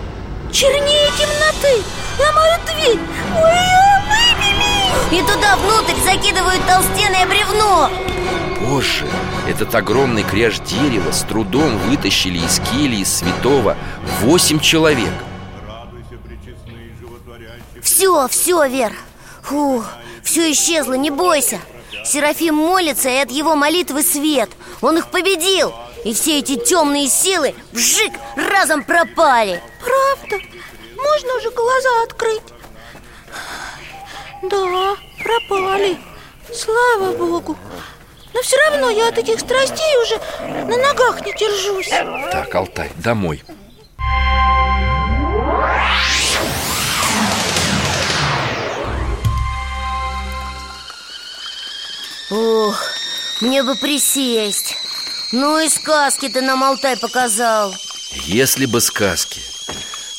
[0.51, 1.85] Чернее темноты
[2.19, 2.99] Ломают дверь.
[3.37, 7.91] Ой, И туда внутрь закидывают толстенное бревно.
[8.61, 9.07] Позже
[9.47, 13.77] этот огромный кряж дерева с трудом вытащили из кельи святого
[14.23, 15.11] восемь человек
[17.97, 18.93] Все, все, Вер.
[19.45, 19.83] Фу,
[20.23, 21.59] все исчезло, не бойся.
[22.05, 24.51] Серафим молится, и от его молитвы свет.
[24.83, 25.73] Он их победил
[26.05, 29.63] И все эти темные силы вжик разом пропали.
[29.83, 30.45] Правда?
[30.95, 32.43] Можно уже глаза открыть?
[34.43, 35.97] Да, пропали.
[36.53, 37.57] Слава Богу.
[38.35, 40.21] Но все равно я от этих страстей уже
[40.67, 41.89] на ногах не держусь.
[42.31, 43.43] Так, Алтай, домой
[52.31, 52.83] Ох,
[53.41, 54.77] мне бы присесть.
[55.33, 57.75] Ну и сказки ты нам, Алтай, показал.
[58.25, 59.41] Если бы сказки.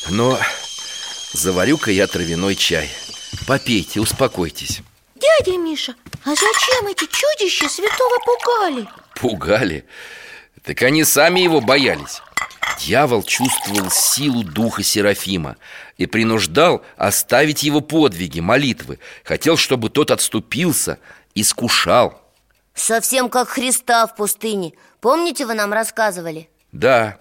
[0.08, 0.38] Но
[1.32, 2.90] заварю-ка я травяной чай.
[3.46, 4.80] Попейте, успокойтесь.
[5.16, 5.94] Дядя Миша,
[6.24, 8.88] а зачем эти чудища святого пугали?
[9.14, 9.84] Пугали?
[10.62, 12.22] Так они сами его боялись.
[12.78, 15.56] Дьявол чувствовал силу духа Серафима
[15.96, 18.98] И принуждал оставить его подвиги, молитвы.
[19.24, 20.98] Хотел, чтобы тот отступился,
[21.34, 22.20] искушал.
[22.74, 24.72] Совсем как Христа в пустыне.
[25.00, 26.48] Помните, вы нам рассказывали?
[26.72, 27.18] Да,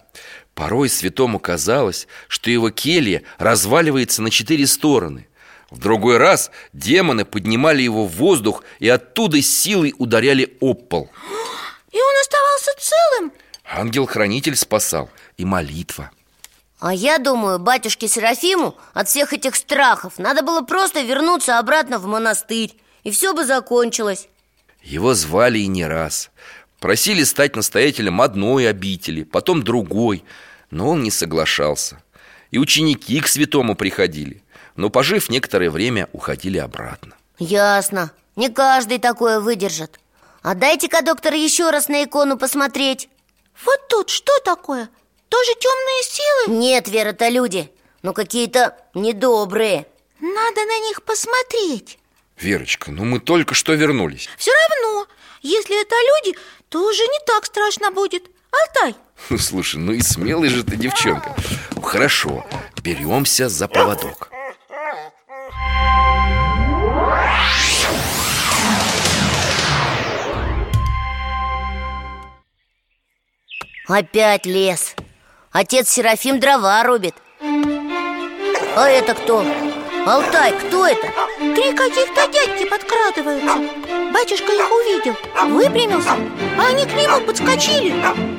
[0.53, 5.27] порой святому казалось, что его келья разваливается на четыре стороны.
[5.71, 11.09] В другой раз демоны поднимали его в воздух И оттуда с силой ударяли об пол.
[11.91, 13.33] И он оставался целым?
[13.65, 16.11] Ангел-хранитель спасал и молитва.
[16.79, 22.05] А я думаю, батюшке Серафиму от всех этих страхов Надо было просто вернуться обратно в
[22.05, 24.27] монастырь И все бы закончилось.
[24.83, 26.29] Его звали и не раз.
[26.81, 30.25] Просили стать настоятелем одной обители, потом другой
[30.71, 32.03] Но он не соглашался.
[32.51, 34.43] И ученики к святому приходили
[34.75, 37.15] Но, пожив некоторое время, уходили обратно.
[37.39, 40.01] Ясно, не каждый такое выдержит.
[40.41, 43.07] А дайте-ка, доктор, еще раз на икону посмотреть.
[43.63, 44.89] Вот тут что такое?
[45.29, 46.57] Тоже темные силы?
[46.57, 47.71] Нет, Вера, это люди
[48.03, 49.87] Но какие-то недобрые.
[50.19, 51.99] Надо на них посмотреть
[52.39, 54.29] Верочка, ну мы только что вернулись.
[54.37, 55.07] Все равно,
[55.41, 56.37] если это люди,
[56.69, 58.29] то уже не так страшно будет.
[58.51, 58.95] Алтай,
[59.29, 61.35] Ну, Слушай, ну и смелая же ты девчонка.
[61.81, 62.45] Хорошо,
[62.81, 64.29] беремся за поводок
[73.87, 74.95] Опять лес.
[75.51, 77.15] Отец Серафим дрова рубит.
[78.75, 79.45] А это кто?
[80.07, 81.05] Алтай, кто это?
[81.37, 83.57] три каких-то дядьки подкрадываются.
[84.13, 85.13] Батюшка их увидел,
[85.49, 86.11] выпрямился,
[86.57, 87.93] а они к нему подскочили.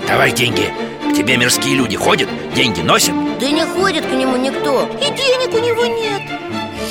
[0.07, 0.72] Давай деньги.
[1.11, 3.14] К тебе мирские люди ходят, деньги носят.
[3.38, 4.88] Да не ходит к нему никто.
[4.98, 6.22] И денег у него нет.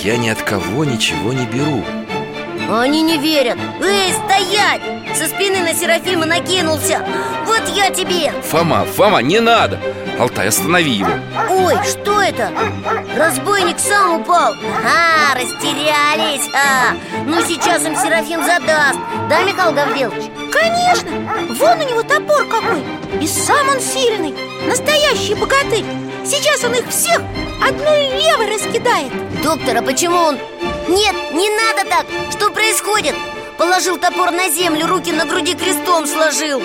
[0.04, 1.84] Я ни от кого ничего не беру
[2.70, 3.58] Они не верят.
[3.82, 4.82] Эй, стоять!
[5.16, 7.02] Со спины на Серафима накинулся.
[7.46, 8.32] Вот я тебе.
[8.44, 9.80] Фома, Фома, не надо!
[10.20, 11.10] Алтай, останови его.
[11.50, 12.52] Ой, что это?
[13.16, 14.54] Разбойник сам упал.
[14.84, 16.50] А, растерялись.
[16.54, 16.94] А.
[17.26, 19.00] Ну, сейчас им Серафим задаст.
[19.30, 20.26] Да, Михаил Гаврилович?
[20.52, 21.12] Конечно,
[21.54, 22.84] вон у него топор какой!
[23.22, 24.34] И сам он сильный,
[24.68, 25.86] настоящий богатырь
[26.30, 27.22] Сейчас он их всех
[27.66, 30.38] одной левой раскидает Доктор, а почему он...
[30.90, 32.06] Нет, не надо так!
[32.32, 33.16] Что происходит?
[33.58, 36.62] Положил топор на землю, руки на груди крестом сложил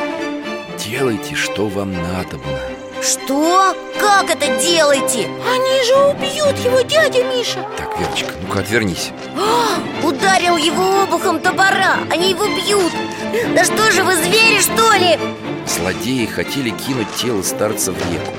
[0.79, 2.59] Делайте, что вам надобно
[3.01, 3.77] Что?
[4.01, 5.31] Как это делаете?
[5.49, 11.99] Они же убьют его, дядя Миша Так, Верочка, ну-ка отвернись А, Ударил его обухом топора
[12.11, 12.93] Они его бьют
[13.55, 15.21] Да что же вы, звери, что ли?
[15.69, 18.33] Злодеи хотели кинуть тело старца в реку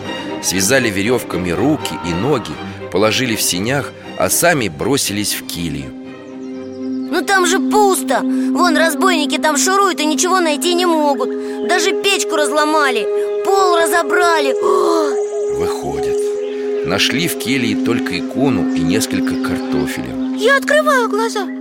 [0.44, 2.52] Связали веревками руки и ноги
[2.92, 5.92] Положили в синях, а сами бросились в килью
[7.12, 8.20] Ну там же пусто.
[8.22, 11.30] Вон разбойники там шуруют и ничего найти не могут.
[11.68, 13.08] Даже печку разломали
[13.46, 14.54] Пол разобрали.
[14.54, 16.18] О, Выходит
[16.86, 20.36] Нашли в келье только икону и несколько картофеля.
[20.36, 21.46] Я открываю глаза.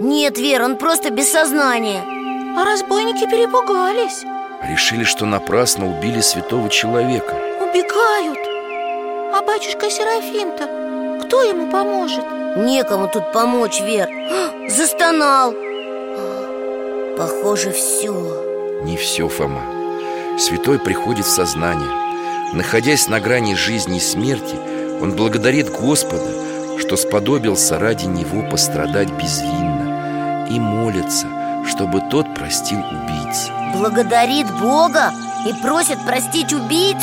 [0.00, 2.02] Нет, Вер, он просто без сознания.
[2.54, 4.24] А разбойники перепугались
[4.62, 7.34] Решили, что напрасно убили святого человека.
[7.60, 8.38] Убегают.
[9.34, 12.24] А батюшка Серафим-то, кто ему поможет?
[12.56, 14.08] Некому тут помочь, Вер.
[14.68, 15.52] Застонал.
[17.16, 18.12] Похоже, все
[18.84, 19.62] Не все, Фома.
[20.38, 21.90] Святой приходит в сознание.
[22.52, 24.54] Находясь на грани жизни и смерти
[25.00, 31.26] Он благодарит Господа, что сподобился ради него пострадать безвинно И молится,
[31.66, 33.48] чтобы тот простил убийц.
[33.74, 35.12] Благодарит Бога
[35.46, 37.02] и просит простить убийц?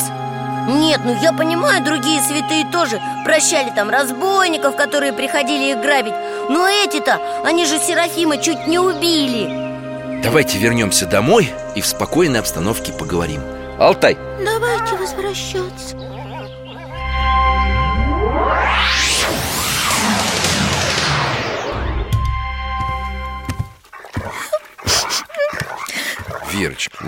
[0.68, 6.14] Нет, ну я понимаю, другие святые тоже прощали там разбойников, которые приходили их грабить.
[6.50, 10.22] Но эти-то, они же Серафима чуть не убили.
[10.22, 13.42] Давайте вернемся домой и в спокойной обстановке поговорим.
[13.80, 15.96] Алтай, Давайте возвращаться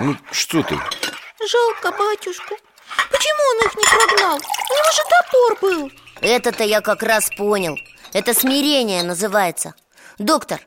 [0.02, 0.74] ну что ты?
[0.74, 2.56] Жалко батюшку.
[3.10, 4.36] Почему он их не прогнал?
[4.36, 5.92] У него же топор был.
[6.20, 7.76] Это-то я как раз понял.
[8.12, 9.74] Это смирение называется.
[10.18, 10.60] Доктор,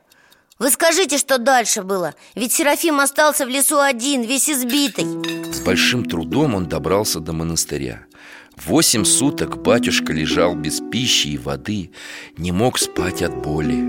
[0.58, 2.14] вы скажите, что дальше было?
[2.34, 5.04] Ведь Серафим остался в лесу один, весь избитый.
[5.52, 8.06] С большим трудом он добрался до монастыря.
[8.64, 11.92] Восемь суток батюшка лежал без пищи и воды
[12.38, 13.84] Не мог спать от боли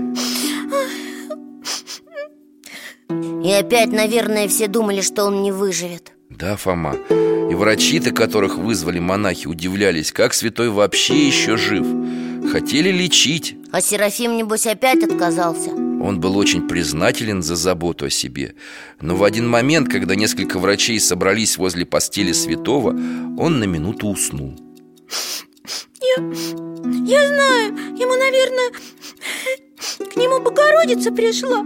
[3.44, 6.12] И опять, наверное, все думали, что он не выживет.
[6.28, 6.96] Да, Фома.
[7.50, 11.86] И врачи-то, которых вызвали монахи, удивлялись Как святой вообще еще жив.
[12.50, 13.56] Хотели лечить.
[13.70, 15.70] А Серафим, небось, опять отказался?
[15.70, 18.54] Он был очень признателен за заботу о себе.
[19.00, 24.54] Но в один момент, когда несколько врачей собрались возле постели святого Он на минуту уснул.
[26.00, 26.24] Я,
[27.04, 28.70] я знаю, ему, наверное,
[30.12, 31.64] к нему Богородица пришла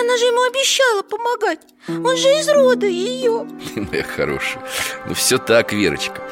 [0.00, 1.60] Она же ему обещала помогать.
[1.88, 4.62] Он же из рода ее Моя хорошая.
[5.06, 6.22] Ну все так, Верочка.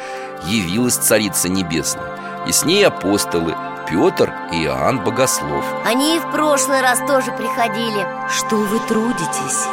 [0.46, 2.44] Явилась Царица Небесная.
[2.46, 3.54] И с ней апостолы
[3.90, 5.64] Петр и Иоанн Богослов.
[5.84, 8.06] Они и в прошлый раз тоже приходили.
[8.30, 9.66] Что вы трудитесь,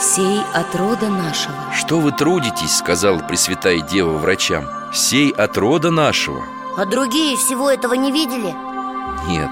[0.00, 1.54] сей от рода нашего.
[1.72, 4.68] Что вы трудитесь, сказала Пресвятая Дева врачам.
[4.92, 6.44] Сей от рода нашего.
[6.76, 8.54] А другие всего этого не видели?
[9.28, 9.50] Нет,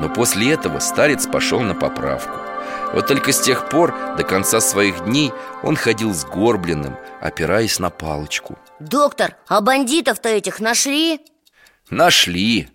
[0.00, 2.49] но после этого старец пошел на поправку
[2.92, 8.58] Вот только с тех пор, до конца своих дней Он ходил сгорбленным, опираясь на палочку.
[8.80, 11.20] Доктор, а бандитов-то этих нашли?
[11.88, 12.68] Нашли.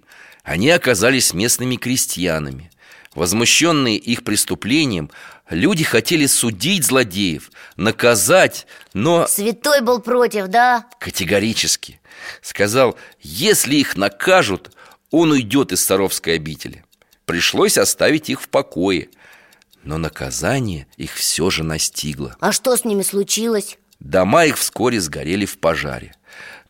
[0.44, 2.72] Они оказались местными крестьянами.
[3.14, 5.10] Возмущенные их преступлением
[5.50, 10.88] Люди хотели судить злодеев, наказать, но Святой был против, да?
[11.00, 12.00] категорически.
[12.42, 14.72] Сказал, если их накажут,
[15.12, 16.84] он уйдет из Саровской обители.
[17.26, 19.10] Пришлось оставить их в покое
[19.86, 22.36] Но наказание их все же настигло.
[22.40, 23.78] А что с ними случилось?
[24.00, 26.16] Дома их вскоре сгорели в пожаре.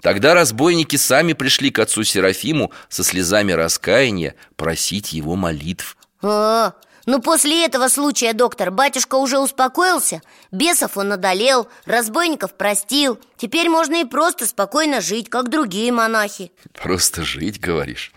[0.02, 5.98] Тогда разбойники сами пришли к отцу Серафиму со слезами раскаяния просить его молитв.
[6.22, 6.74] А,
[7.06, 13.20] ну после этого случая, доктор, батюшка уже успокоился Бесов он одолел, разбойников простил.
[13.38, 16.52] Теперь можно и просто спокойно жить, как другие монахи.
[16.74, 18.12] Просто жить, говоришь.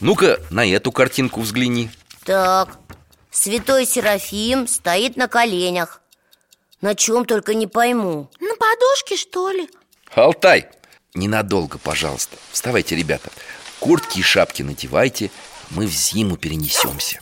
[0.00, 1.90] Ну-ка, на эту картинку взгляни.
[2.24, 2.78] Так,
[3.34, 6.00] святой Серафим стоит на коленях.
[6.80, 8.30] На чем только не пойму.
[8.40, 9.68] На подушке, что ли?
[10.14, 10.68] Алтай,
[11.14, 12.36] ненадолго, пожалуйста.
[12.52, 13.30] Вставайте, ребята.
[13.80, 15.30] Куртки и шапки надевайте.
[15.70, 17.20] Мы в зиму перенесемся.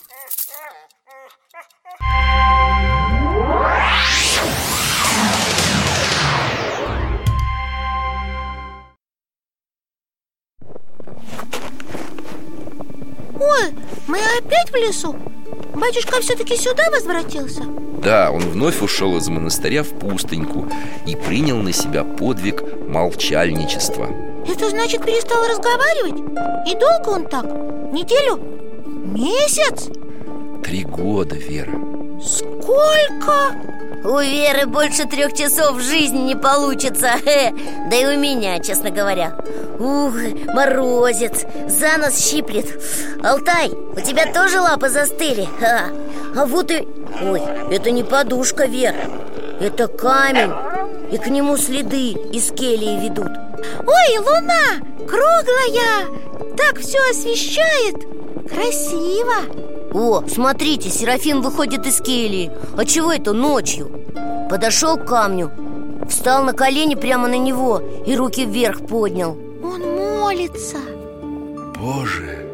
[13.41, 13.75] Ой,
[14.07, 15.17] мы опять в лесу?
[15.75, 17.63] Батюшка все-таки сюда возвратился?
[18.03, 20.69] Да, он вновь ушел из монастыря в пустыньку
[21.07, 24.09] И принял на себя подвиг молчальничества
[24.47, 26.19] Это значит перестал разговаривать?
[26.69, 27.45] И долго он так?
[27.93, 28.39] Неделю?
[28.87, 29.89] Месяц?
[30.65, 31.73] Три года, Вера
[32.23, 33.55] Сколько?
[34.05, 37.13] У Веры больше трех часов в жизни не получится.
[37.91, 39.37] Да и у меня, честно говоря.
[39.79, 40.15] Ух,
[40.55, 42.67] морозец, за нос щиплет.
[43.23, 45.49] Алтай, у тебя тоже лапы застыли?
[45.61, 45.91] А,
[46.37, 46.87] а вот и...
[47.23, 48.95] Ой, это не подушка, Вер.
[49.61, 50.53] Это камень.
[51.13, 53.31] И к нему следы из келии ведут.
[53.87, 56.09] Ой, луна, круглая!
[56.57, 57.97] Так все освещает!
[58.49, 63.91] Красиво О, смотрите, Серафим выходит из келии А чего это ночью?
[64.49, 65.51] Подошел к камню
[66.09, 69.37] Встал на колени прямо на него И руки вверх поднял.
[69.63, 69.81] Он
[70.19, 70.79] молится.
[71.79, 72.47] Боже,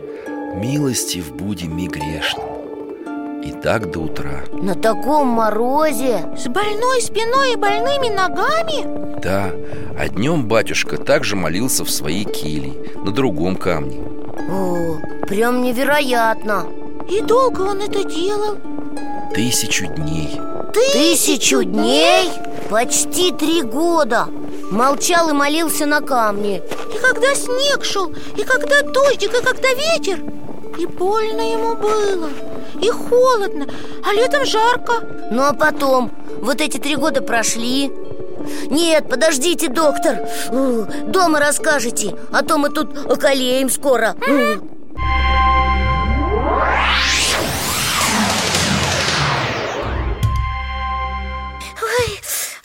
[0.56, 2.44] милостив будем и грешным
[3.44, 4.40] И так до утра.
[4.52, 6.24] На таком морозе?
[6.36, 9.20] С больной спиной и больными ногами?
[9.20, 9.50] Да,
[9.98, 14.00] а днем батюшка также молился в своей келье На другом камне.
[14.50, 16.64] О, прям невероятно
[17.08, 18.58] И долго он это делал?
[19.34, 20.40] Тысячу дней.
[20.74, 22.30] Тысячу дней?
[22.68, 24.28] Почти три года.
[24.70, 26.62] Молчал и молился на камне.
[26.94, 30.22] И когда снег шел, и когда дождик, и когда ветер
[30.78, 32.28] И больно ему было,
[32.80, 33.66] и холодно,
[34.04, 35.02] а летом жарко.
[35.30, 36.10] Ну а потом,
[36.42, 37.90] вот эти три года прошли.
[38.70, 40.28] Нет, подождите, доктор.
[41.06, 44.14] Дома расскажете, а то мы тут околеем скоро.
[44.26, 44.56] Э,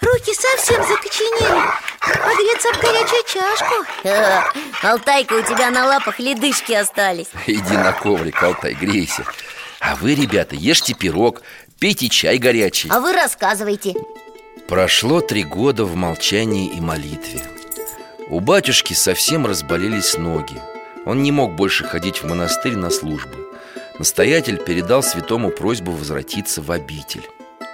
[0.04, 1.64] руки совсем закоченели.
[2.00, 3.74] Погреться об горячую чашку.
[4.04, 4.42] Э,
[4.82, 7.28] Алтайка, у тебя на лапах ледышки остались.
[7.48, 9.26] Иди на коврик, Алтай, грейся.
[9.80, 11.42] А вы, ребята, ешьте пирог,
[11.80, 12.90] пейте чай горячий.
[12.90, 13.94] А вы рассказывайте.
[14.68, 17.42] Прошло три года в молчании и молитве.
[18.30, 20.62] У батюшки совсем разболелись ноги.
[21.06, 23.44] Он не мог больше ходить в монастырь на службы
[24.00, 27.24] Настоятель передал святому просьбу возвратиться в обитель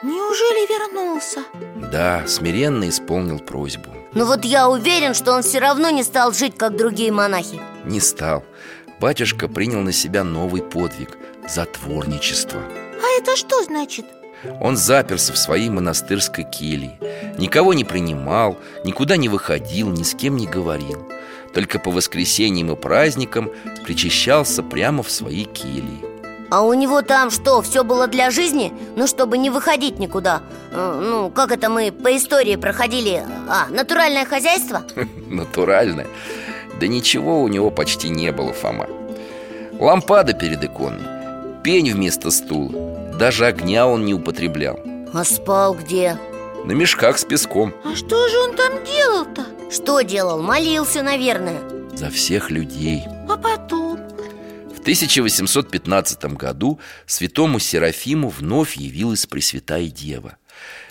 [0.02, 1.43] Неужели вернулся?
[1.91, 3.89] Да, смиренно исполнил просьбу.
[4.14, 7.62] Но вот я уверен, что он все равно не стал жить, как другие монахи.
[7.84, 8.45] Не стал.
[9.02, 11.18] Батюшка принял на себя новый подвиг–
[11.50, 12.62] затворничество.
[12.62, 14.06] А это что значит?
[14.62, 16.97] Он заперся в своей монастырской келье.
[17.38, 21.10] Никого не принимал, никуда не выходил, ни с кем не говорил.
[21.54, 23.52] Только по воскресеньям и праздникам
[23.84, 26.09] причащался прямо в своей келье
[26.52, 28.74] А у него там что, все было для жизни?
[28.95, 30.41] Ну, чтобы не выходить никуда
[30.72, 34.84] Э, Ну, как это мы по истории проходили А, натуральное хозяйство?
[35.30, 36.06] Натурально
[36.80, 38.88] Да ничего у него почти не было, Фома
[39.80, 41.04] Лампада перед иконой
[41.64, 42.72] Пень вместо стула
[43.20, 44.80] Даже огня он не употреблял
[45.14, 46.18] А спал где?
[46.66, 49.45] На мешках с песком А что же он там делал-то?
[49.72, 50.41] Что делал?
[50.41, 51.60] Молился, наверное
[51.93, 54.00] За всех людей А потом?
[54.80, 60.38] В 1815 году святому Серафиму вновь явилась Пресвятая Дева.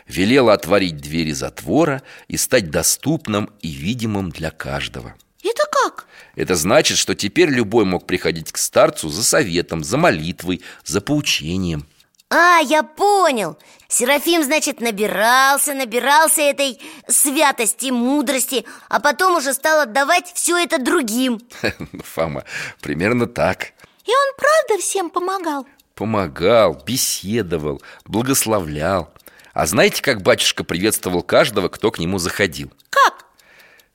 [0.07, 5.15] Велела отворить двери затвора и стать доступным и видимым для каждого.
[5.43, 6.07] Это как?
[6.37, 11.87] Это значит, что теперь любой мог приходить к старцу за советом, за молитвой, за поучением
[12.31, 13.57] А, я понял
[13.89, 21.41] Серафим, значит, набирался, набирался этой святости, мудрости А потом уже стал отдавать все это другим
[22.05, 22.45] Фома,
[22.83, 23.73] примерно так
[24.05, 25.67] И он правда всем помогал?
[25.95, 29.11] Помогал, беседовал, благословлял
[29.55, 32.71] А знаете, как батюшка приветствовал каждого, кто к нему заходил?
[32.91, 33.25] Как?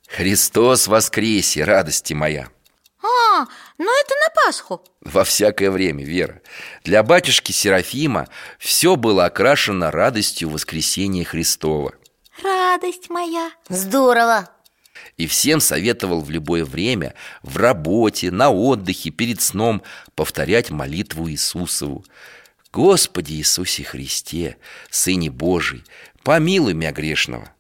[0.07, 2.47] Христос воскресе, радости моя
[3.03, 3.45] А,
[3.83, 4.81] ну это на Пасху.
[5.01, 6.41] Во всякое время, Вера.
[6.83, 8.27] Для батюшки Серафима
[8.57, 11.93] все было окрашено радостью воскресения Христова.
[12.41, 13.51] Радость моя.
[13.69, 14.49] Здорово.
[15.17, 17.13] И всем советовал в любое время
[17.43, 19.83] В работе, на отдыхе, перед сном
[20.15, 22.05] Повторять молитву Иисусову.
[22.71, 24.57] Господи Иисусе Христе,
[24.89, 25.83] Сыне Божий
[26.23, 27.51] Помилуй меня грешного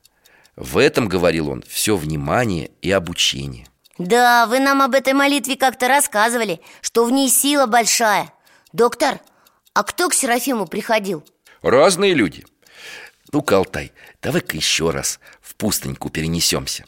[0.55, 3.67] В этом, говорил он, все внимание и обучение
[3.97, 8.33] Да, вы нам об этой молитве как-то рассказывали Что в ней сила большая.
[8.71, 9.19] Доктор,
[9.73, 11.23] а кто к Серафиму приходил?
[11.61, 12.45] Разные люди.
[13.31, 13.91] Ну-ка, Алтай,
[14.21, 16.85] давай-ка еще раз в пустыньку перенесемся.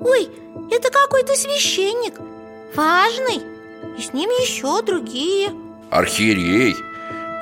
[0.00, 0.28] Ой,
[0.70, 2.14] это какой-то священник.
[2.74, 3.42] Важный.
[3.98, 5.52] И с ним еще другие.
[5.90, 6.76] Архиерей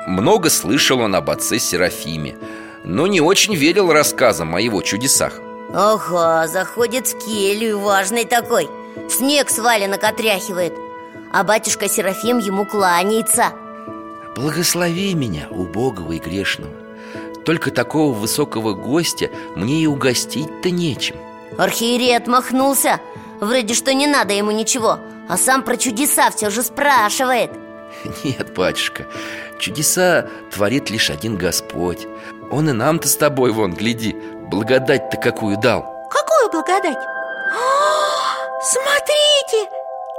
[0.07, 2.37] Много слышал он об отце Серафиме
[2.83, 5.33] Но не очень верил рассказам о его чудесах.
[5.73, 8.69] Ага, заходит в келью, важный такой.
[9.09, 10.73] Снег с валенок отряхивает
[11.31, 13.53] А батюшка Серафим ему кланяется.
[14.35, 16.73] Благослови меня, убогого и грешного.
[17.45, 21.15] Только такого высокого гостя мне и угостить-то нечем.
[21.57, 22.99] Архиерей отмахнулся
[23.39, 27.51] Вроде что не надо ему ничего А сам про чудеса все же спрашивает
[28.23, 29.05] Нет, батюшка,
[29.59, 32.07] чудеса творит лишь один Господь
[32.51, 34.15] Он и нам-то с тобой, вон, гляди,
[34.49, 36.97] благодать-то какую дал Какую благодать?
[36.97, 39.69] А, смотрите,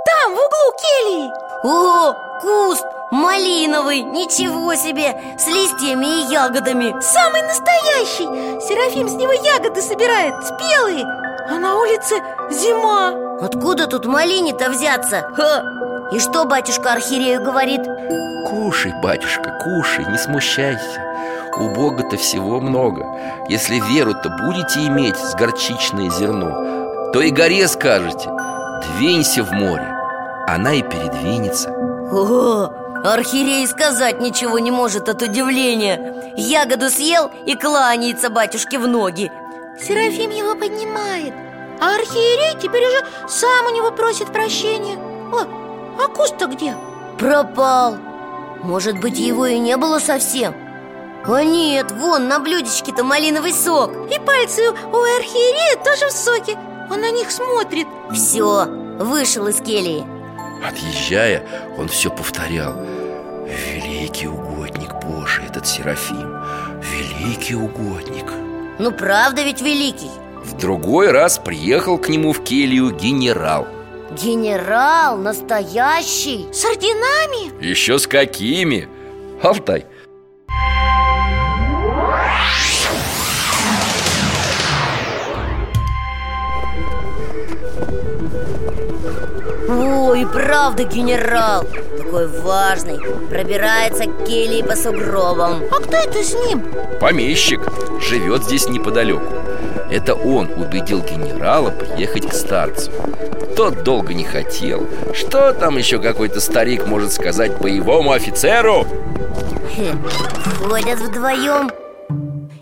[0.06, 1.30] там в углу кельи
[1.64, 9.82] О, куст малиновый, ничего себе С листьями и ягодами Самый настоящий Серафим с него ягоды
[9.82, 11.04] собирает, спелые
[11.48, 12.16] А на улице
[12.50, 15.28] зима Откуда тут малине-то взяться?
[15.34, 15.89] Ха!
[16.12, 17.82] И что батюшка Архиерею говорит?
[18.48, 21.00] Кушай, батюшка, кушай, не смущайся.
[21.56, 23.06] У Бога-то всего много.
[23.48, 28.28] Если веру-то будете иметь с горчичное зерно То и горе скажете.
[28.96, 29.86] Двинься в море
[30.48, 31.70] Она и передвинется.
[31.70, 32.72] О,
[33.04, 36.32] архиерей сказать ничего не может от удивления.
[36.36, 39.30] Ягоду съел и кланяется батюшке в ноги.
[39.80, 41.32] Серафим его поднимает
[41.80, 44.98] А архиерей теперь уже сам у него просит прощения.
[45.32, 45.69] О,
[46.04, 46.74] а куст-то где?
[47.18, 47.96] Пропал.
[48.62, 50.54] Может быть, его и не было совсем.
[51.26, 53.90] А нет, вон на блюдечке-то малиновый сок.
[54.10, 56.56] И пальцы у архиерея тоже в соке.
[56.90, 57.86] Он на них смотрит.
[58.12, 58.66] Все,
[58.98, 60.04] вышел из келии.
[60.66, 61.42] Отъезжая,
[61.78, 62.74] он все повторял.
[63.46, 66.42] Великий угодник Божий этот Серафим.
[66.80, 68.32] Великий угодник
[68.78, 70.10] Ну правда ведь великий.
[70.42, 73.66] В другой раз приехал к нему в келью генерал
[74.10, 77.64] Генерал настоящий С орденами?
[77.64, 78.88] Еще с какими?
[79.42, 79.86] Алтай,
[89.70, 91.64] Ой, правда генерал.
[91.96, 92.98] Такой важный.
[93.28, 95.62] Пробирается к келии по сугробам.
[95.70, 96.64] А кто это с ним?
[97.00, 97.60] помещик,
[98.00, 99.24] живет здесь неподалеку.
[99.90, 102.90] Это он убедил генерала приехать к старцу.
[103.56, 104.86] Тот долго не хотел.
[105.14, 108.86] Что там еще какой-то старик может сказать боевому офицеру?
[109.74, 109.94] Хе,
[110.58, 111.70] Ходят вдвоем.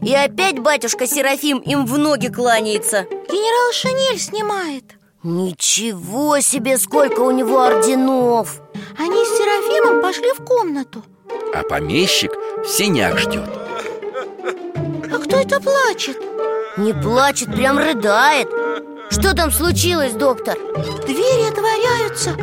[0.01, 3.07] И опять батюшка Серафим им в ноги кланяется.
[3.29, 8.61] Генерал шинель снимает Ничего себе, сколько у него орденов
[8.97, 11.03] Они с Серафимом пошли в комнату
[11.53, 12.31] А помещик
[12.63, 13.51] в синяк ждет
[15.13, 16.17] А кто это плачет?
[16.77, 18.49] Не плачет, прям рыдает
[19.11, 20.57] Что там случилось, доктор?
[21.05, 22.37] Двери отворяются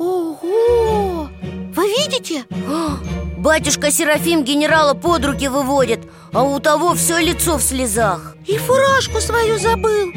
[0.00, 1.28] Ого!
[1.72, 2.44] Вы видите?
[2.68, 2.98] А,
[3.38, 6.00] Батюшка Серафим генерала под руки выводит
[6.32, 10.12] А у того все лицо в слезах И фуражку свою забыл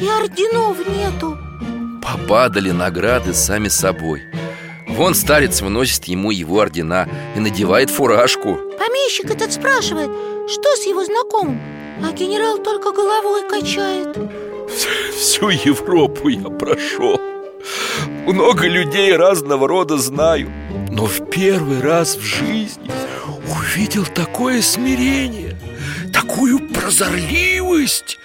[0.00, 1.38] И орденов нету.
[2.02, 4.22] Попадали награды сами собой.
[4.88, 8.58] Вон старец выносит ему его ордена И надевает фуражку.
[8.78, 10.10] Помещик этот спрашивает,
[10.48, 11.60] что с его знакомым?
[12.02, 14.16] А генерал только головой качает.
[15.14, 17.20] Всю Европу я прошел.
[18.26, 20.50] Много людей разного рода знаю.
[20.90, 22.90] Но в первый раз в жизни
[23.46, 25.56] увидел такое смирение
[26.12, 28.18] Такую прозорливость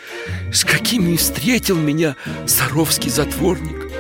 [0.52, 2.16] С какими встретил меня
[2.46, 3.92] Саровский затворник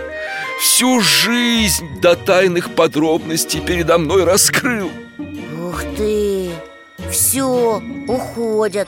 [0.61, 4.91] Всю жизнь до тайных подробностей передо мной раскрыл
[5.67, 6.51] Ух ты!
[7.11, 8.87] Все, уходят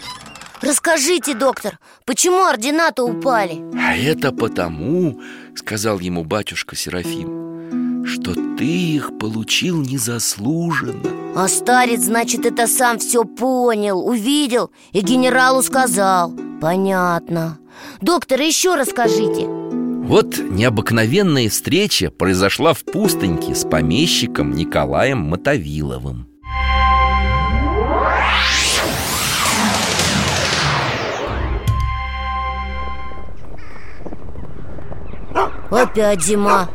[0.62, 3.62] Расскажите, доктор, почему ордена-то упали?
[3.80, 5.22] А это потому,
[5.56, 7.47] сказал ему батюшка Серафим
[8.08, 11.12] Что ты их получил незаслуженно.
[11.36, 16.32] А старец, значит, это сам все понял, увидел и генералу сказал.
[16.62, 17.60] Понятно.
[18.00, 19.46] Доктор, еще расскажите.
[19.46, 26.28] Вот необыкновенная встреча произошла в пустыньке с помещиком Николаем Мотовиловым.
[35.70, 36.70] Опять зима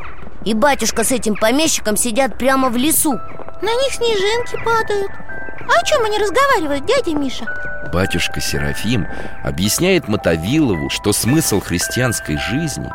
[0.45, 3.13] И батюшка с этим помещиком сидят прямо в лесу.
[3.13, 5.11] На них снежинки падают.
[5.61, 7.45] А о чем они разговаривают, дядя Миша?
[7.93, 9.07] Батюшка Серафим
[9.45, 12.91] объясняет Мотовилову, что смысл христианской жизни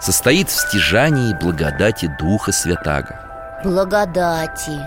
[0.00, 3.18] состоит в стяжании благодати Духа Святаго.
[3.64, 4.80] Благодати.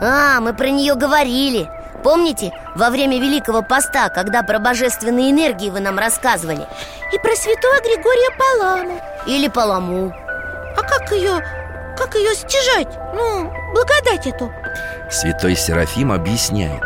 [0.00, 1.68] А, мы про нее говорили.
[2.02, 6.66] Помните, во время Великого Поста, когда про божественные энергии вы нам рассказывали?
[7.12, 10.14] И про святого Григория Паламу Или Паламу
[10.76, 11.42] А как ее,
[11.96, 12.88] как ее стяжать?
[13.14, 14.52] Ну, благодать эту
[15.10, 16.82] Святой Серафим объясняет,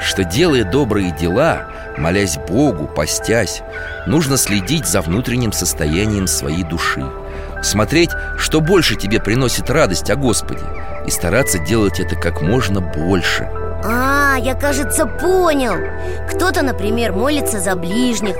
[0.00, 3.62] что делая добрые дела, молясь Богу, постясь,
[4.06, 7.04] нужно следить за внутренним состоянием своей души,
[7.62, 10.64] смотреть, что больше тебе приносит радость о Господе,
[11.06, 13.50] и стараться делать это как можно больше.
[14.34, 15.76] А, я, кажется, понял.
[16.28, 18.34] Кто-то, например, молится за ближних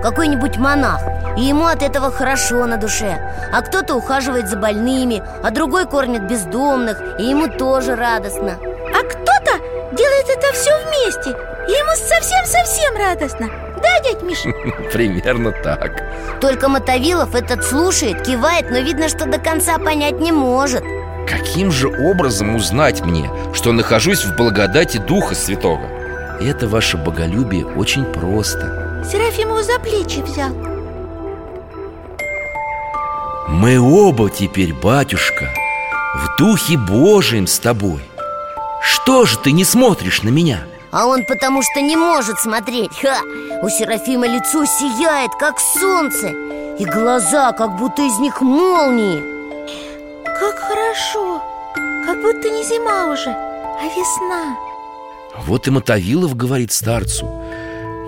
[0.00, 1.00] Какой-нибудь монах
[1.36, 3.18] И ему от этого хорошо на душе.
[3.52, 8.58] А кто-то ухаживает за больными А другой кормит бездомных И ему тоже радостно.
[8.94, 9.58] А кто-то
[9.96, 13.48] делает это все вместе И ему совсем-совсем радостно.
[13.82, 14.50] Да, дядь Миша?
[14.92, 16.04] Примерно так.
[16.40, 20.84] Только Мотовилов этот слушает, кивает Но видно, что до конца понять не может
[21.30, 25.86] Каким же образом узнать мне, что нахожусь в благодати Духа Святого?
[26.40, 29.04] Это ваше боголюбие очень просто.
[29.08, 30.50] Серафим его за плечи взял
[33.48, 35.48] Мы оба теперь, батюшка,
[36.16, 38.02] в Духе Божием с тобой
[38.82, 40.64] Что же ты не смотришь на меня?
[40.90, 43.20] А он потому что не может смотреть Ха!
[43.62, 46.28] У Серафима лицо сияет, как солнце
[46.78, 49.39] И глаза, как будто из них молнии
[50.40, 51.42] Как хорошо!
[52.06, 54.56] Как будто не зима уже, а весна.
[55.36, 57.28] Вот и Мотовилов говорит старцу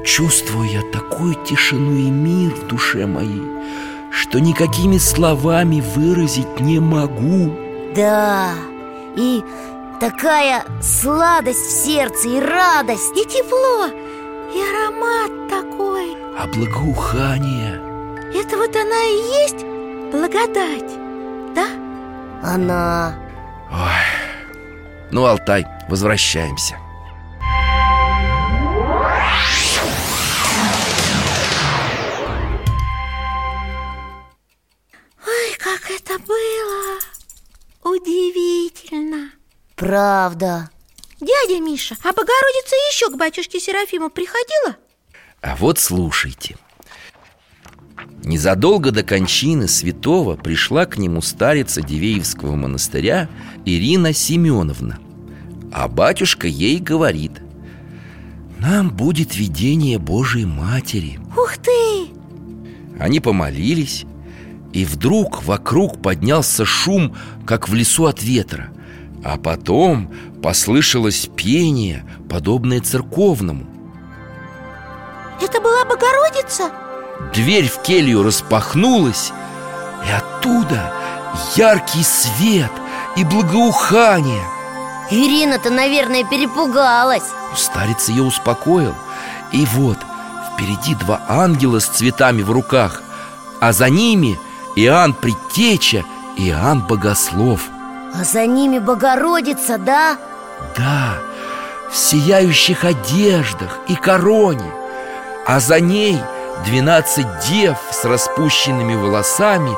[0.05, 3.43] Чувствую я такую тишину и мир в душе моей
[4.11, 7.55] Что никакими словами выразить не могу
[7.95, 8.55] Да,
[9.17, 9.43] и
[10.01, 13.17] такая сладость в сердце и радость.
[13.17, 16.17] И тепло, и аромат такой.
[16.37, 17.81] А благоухание?
[18.35, 19.65] Это вот она и есть
[20.11, 20.93] благодать,
[21.55, 21.67] да?
[22.43, 23.17] Она.
[23.71, 25.11] Ой.
[25.13, 26.77] Ну, Алтай, возвращаемся.
[35.25, 36.99] Ой, как это было
[37.85, 39.31] Удивительно.
[39.77, 40.71] Правда.
[41.21, 44.77] Дядя Миша, а Богородица еще к батюшке Серафиму приходила?
[45.41, 46.57] А вот слушайте
[48.25, 53.29] Незадолго до кончины святого пришла к нему старица Дивеевского монастыря
[53.65, 54.99] Ирина Семеновна
[55.73, 57.43] А батюшка ей говорит
[58.61, 62.11] Нам будет видение Божией Матери Ух ты!
[63.01, 64.05] Они помолились
[64.73, 68.69] И вдруг вокруг поднялся шум, как в лесу от ветра
[69.25, 73.67] А потом послышалось пение, подобное церковному
[75.41, 76.71] Это была Богородица?
[77.35, 79.33] Дверь в келью распахнулась
[80.07, 80.93] И оттуда
[81.57, 82.71] яркий свет
[83.17, 84.43] и благоухание.
[85.11, 87.25] Ирина-то, наверное, перепугалась.
[87.55, 88.95] Старец ее успокоил.
[89.51, 89.99] И вот
[90.53, 93.03] впереди два ангела с цветами в руках
[93.61, 94.39] А за ними
[94.77, 96.05] Иоанн Предтеча
[96.37, 97.61] и Иоанн Богослов.
[98.15, 100.17] А за ними Богородица, да?
[100.77, 101.19] Да,
[101.91, 104.73] в сияющих одеждах и короне
[105.47, 106.19] А за ней
[106.65, 109.73] двенадцать дев с распущенными волосами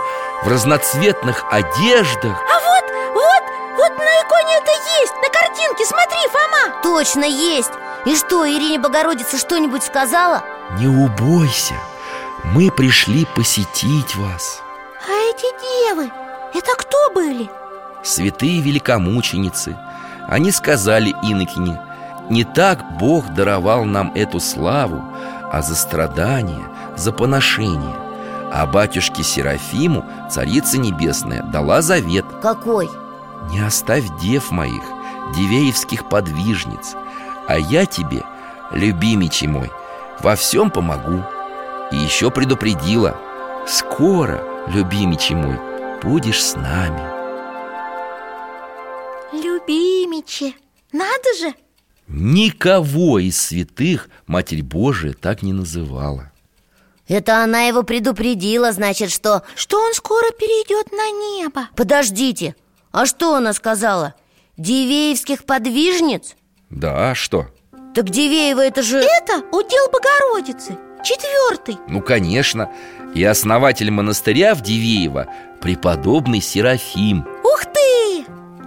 [0.44, 2.36] В разноцветных одеждах.
[2.36, 3.42] А вот, вот,
[3.76, 6.82] вот на иконе это есть На картинке, смотри, Фома.
[6.82, 7.72] Точно есть.
[8.04, 10.42] И что, Ирине Богородица что-нибудь сказала?
[10.78, 11.74] Не убойся,
[12.44, 14.60] мы пришли посетить вас.
[15.06, 15.46] А эти
[15.88, 16.10] девы,
[16.54, 17.48] это кто были?
[18.02, 19.76] Святые великомученицы.
[20.28, 21.80] Они сказали инокине
[22.30, 25.04] Не так Бог даровал нам эту славу
[25.52, 26.64] А за страдания,
[26.96, 27.96] за поношение.
[28.52, 32.24] А батюшке Серафиму Царица Небесная дала завет.
[32.40, 32.88] Какой?
[33.50, 34.82] Не оставь дев моих,
[35.36, 36.94] дивеевских подвижниц
[37.46, 38.22] А я тебе,
[38.70, 39.70] любимичий мой,
[40.20, 41.24] во всем помогу
[41.92, 43.16] И еще предупредила
[43.66, 45.58] Скоро, любимичий мой,
[46.02, 47.14] будешь с нами
[49.32, 50.54] Любимичи,
[50.92, 51.54] надо же!
[52.06, 56.30] Никого из святых Матерь Божия так не называла
[57.06, 59.42] Это она его предупредила, значит, что...
[59.54, 62.56] Что он скоро перейдет на небо Подождите,
[62.92, 64.14] а что она сказала?
[64.56, 66.34] Дивеевских подвижниц?
[66.70, 67.48] Да, а что?
[67.94, 68.98] Так Дивеева это же...
[68.98, 72.70] Это удел Богородицы Четвертый Ну, конечно
[73.14, 75.28] И основатель монастыря в Дивеево
[75.60, 77.26] Преподобный Серафим!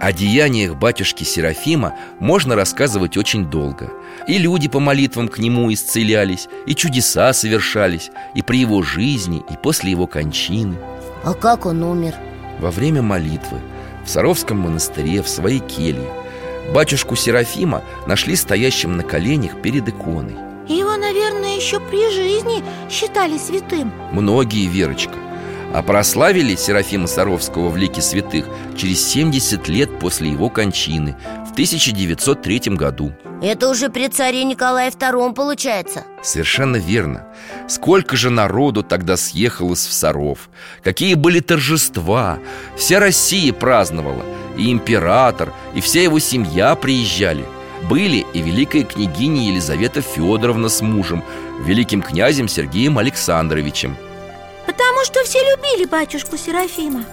[0.00, 3.90] О деяниях батюшки Серафима можно рассказывать очень долго.
[4.28, 9.56] И люди по молитвам к нему исцелялись И чудеса совершались И при его жизни, и
[9.56, 10.76] после его кончины.
[11.24, 12.14] А как он умер?
[12.60, 13.58] Во время молитвы
[14.04, 16.08] в Саровском монастыре в своей келье
[16.72, 20.36] Батюшку Серафима нашли стоящим на коленях перед иконой.
[20.68, 23.92] Его, наверное, еще при жизни считали святым.
[24.12, 25.27] Многие, Верочка
[25.72, 28.46] А прославили Серафима Саровского в лике святых
[28.76, 31.16] Через 70 лет после его кончины
[31.46, 33.12] В 1903 году.
[33.42, 36.04] Это уже при царе Николае II получается.
[36.22, 37.26] Совершенно верно.
[37.68, 40.48] Сколько же народу тогда съехалось в Саров
[40.82, 42.38] Какие были торжества?
[42.76, 44.24] Вся Россия праздновала
[44.56, 47.44] И император, и вся его семья приезжали.
[47.88, 51.22] Были и великая княгиня Елизавета Федоровна с мужем
[51.60, 53.96] Великим князем Сергеем Александровичем
[54.98, 57.04] Потому что все любили батюшку Серафима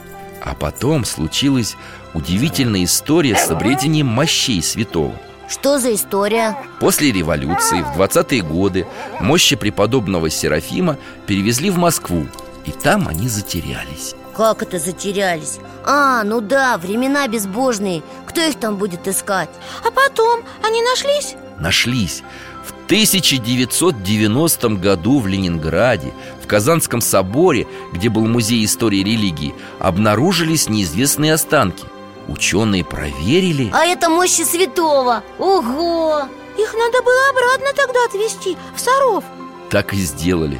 [0.42, 1.76] А потом случилась
[2.16, 5.14] удивительная история с обретением мощей святого
[5.48, 6.58] Что за история?
[6.80, 8.88] После революции в 20-е годы
[9.20, 12.26] мощи преподобного Серафима перевезли в Москву
[12.66, 15.60] И там они затерялись Как это затерялись?
[15.86, 19.50] А, ну да, времена безбожные Кто их там будет искать?
[19.84, 21.36] А потом они нашлись?
[21.60, 22.24] Нашлись
[22.66, 26.14] В 1990 году в Ленинграде
[26.44, 31.86] В Казанском соборе, где был музей истории религии Обнаружились неизвестные останки.
[32.28, 33.70] Ученые проверили.
[33.72, 35.24] А это мощи святого.
[35.38, 36.24] Ого!
[36.58, 39.24] Их надо было обратно тогда отвезти, в Саров.
[39.70, 40.60] Так и сделали.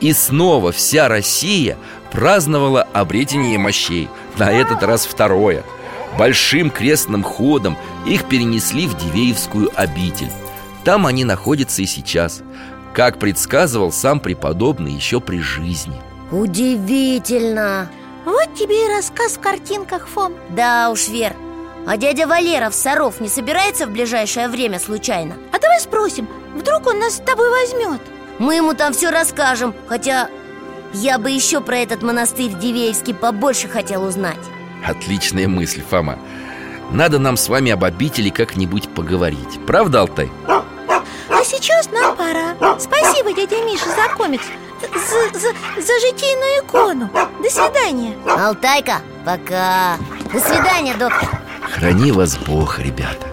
[0.00, 1.76] И снова вся Россия
[2.10, 4.08] праздновала обретение мощей.
[4.38, 5.64] На этот раз второе.
[6.18, 7.76] Большим крестным ходом
[8.06, 10.30] их перенесли в Дивеевскую обитель
[10.84, 12.42] Там они находятся и сейчас.
[12.94, 16.00] Как предсказывал сам преподобный еще при жизни.
[16.30, 17.88] Удивительно.
[18.24, 20.34] Вот тебе и рассказ в картинках, Фом.
[20.50, 21.34] Да уж, Вер.
[21.86, 25.34] А дядя Валера в Саров не собирается в ближайшее время случайно?
[25.52, 28.00] А давай спросим, вдруг он нас с тобой возьмет?
[28.38, 30.28] Мы ему там все расскажем Хотя
[30.94, 34.38] я бы еще про этот монастырь Дивеевский побольше хотел узнать.
[34.86, 36.18] Отличная мысль, Фома.
[36.90, 39.58] Надо нам с вами об обители как-нибудь поговорить.
[39.66, 40.30] Правда, Алтай?
[41.52, 42.56] Сейчас нам пора.
[42.78, 44.44] Спасибо, дядя Миша, за комикс.
[44.80, 45.48] За, за,
[45.80, 47.10] за житийную икону.
[47.12, 48.16] До свидания.
[48.26, 49.98] Алтайка, пока.
[50.32, 51.28] До свидания, доктор.
[51.70, 53.32] Храни вас Бог, ребята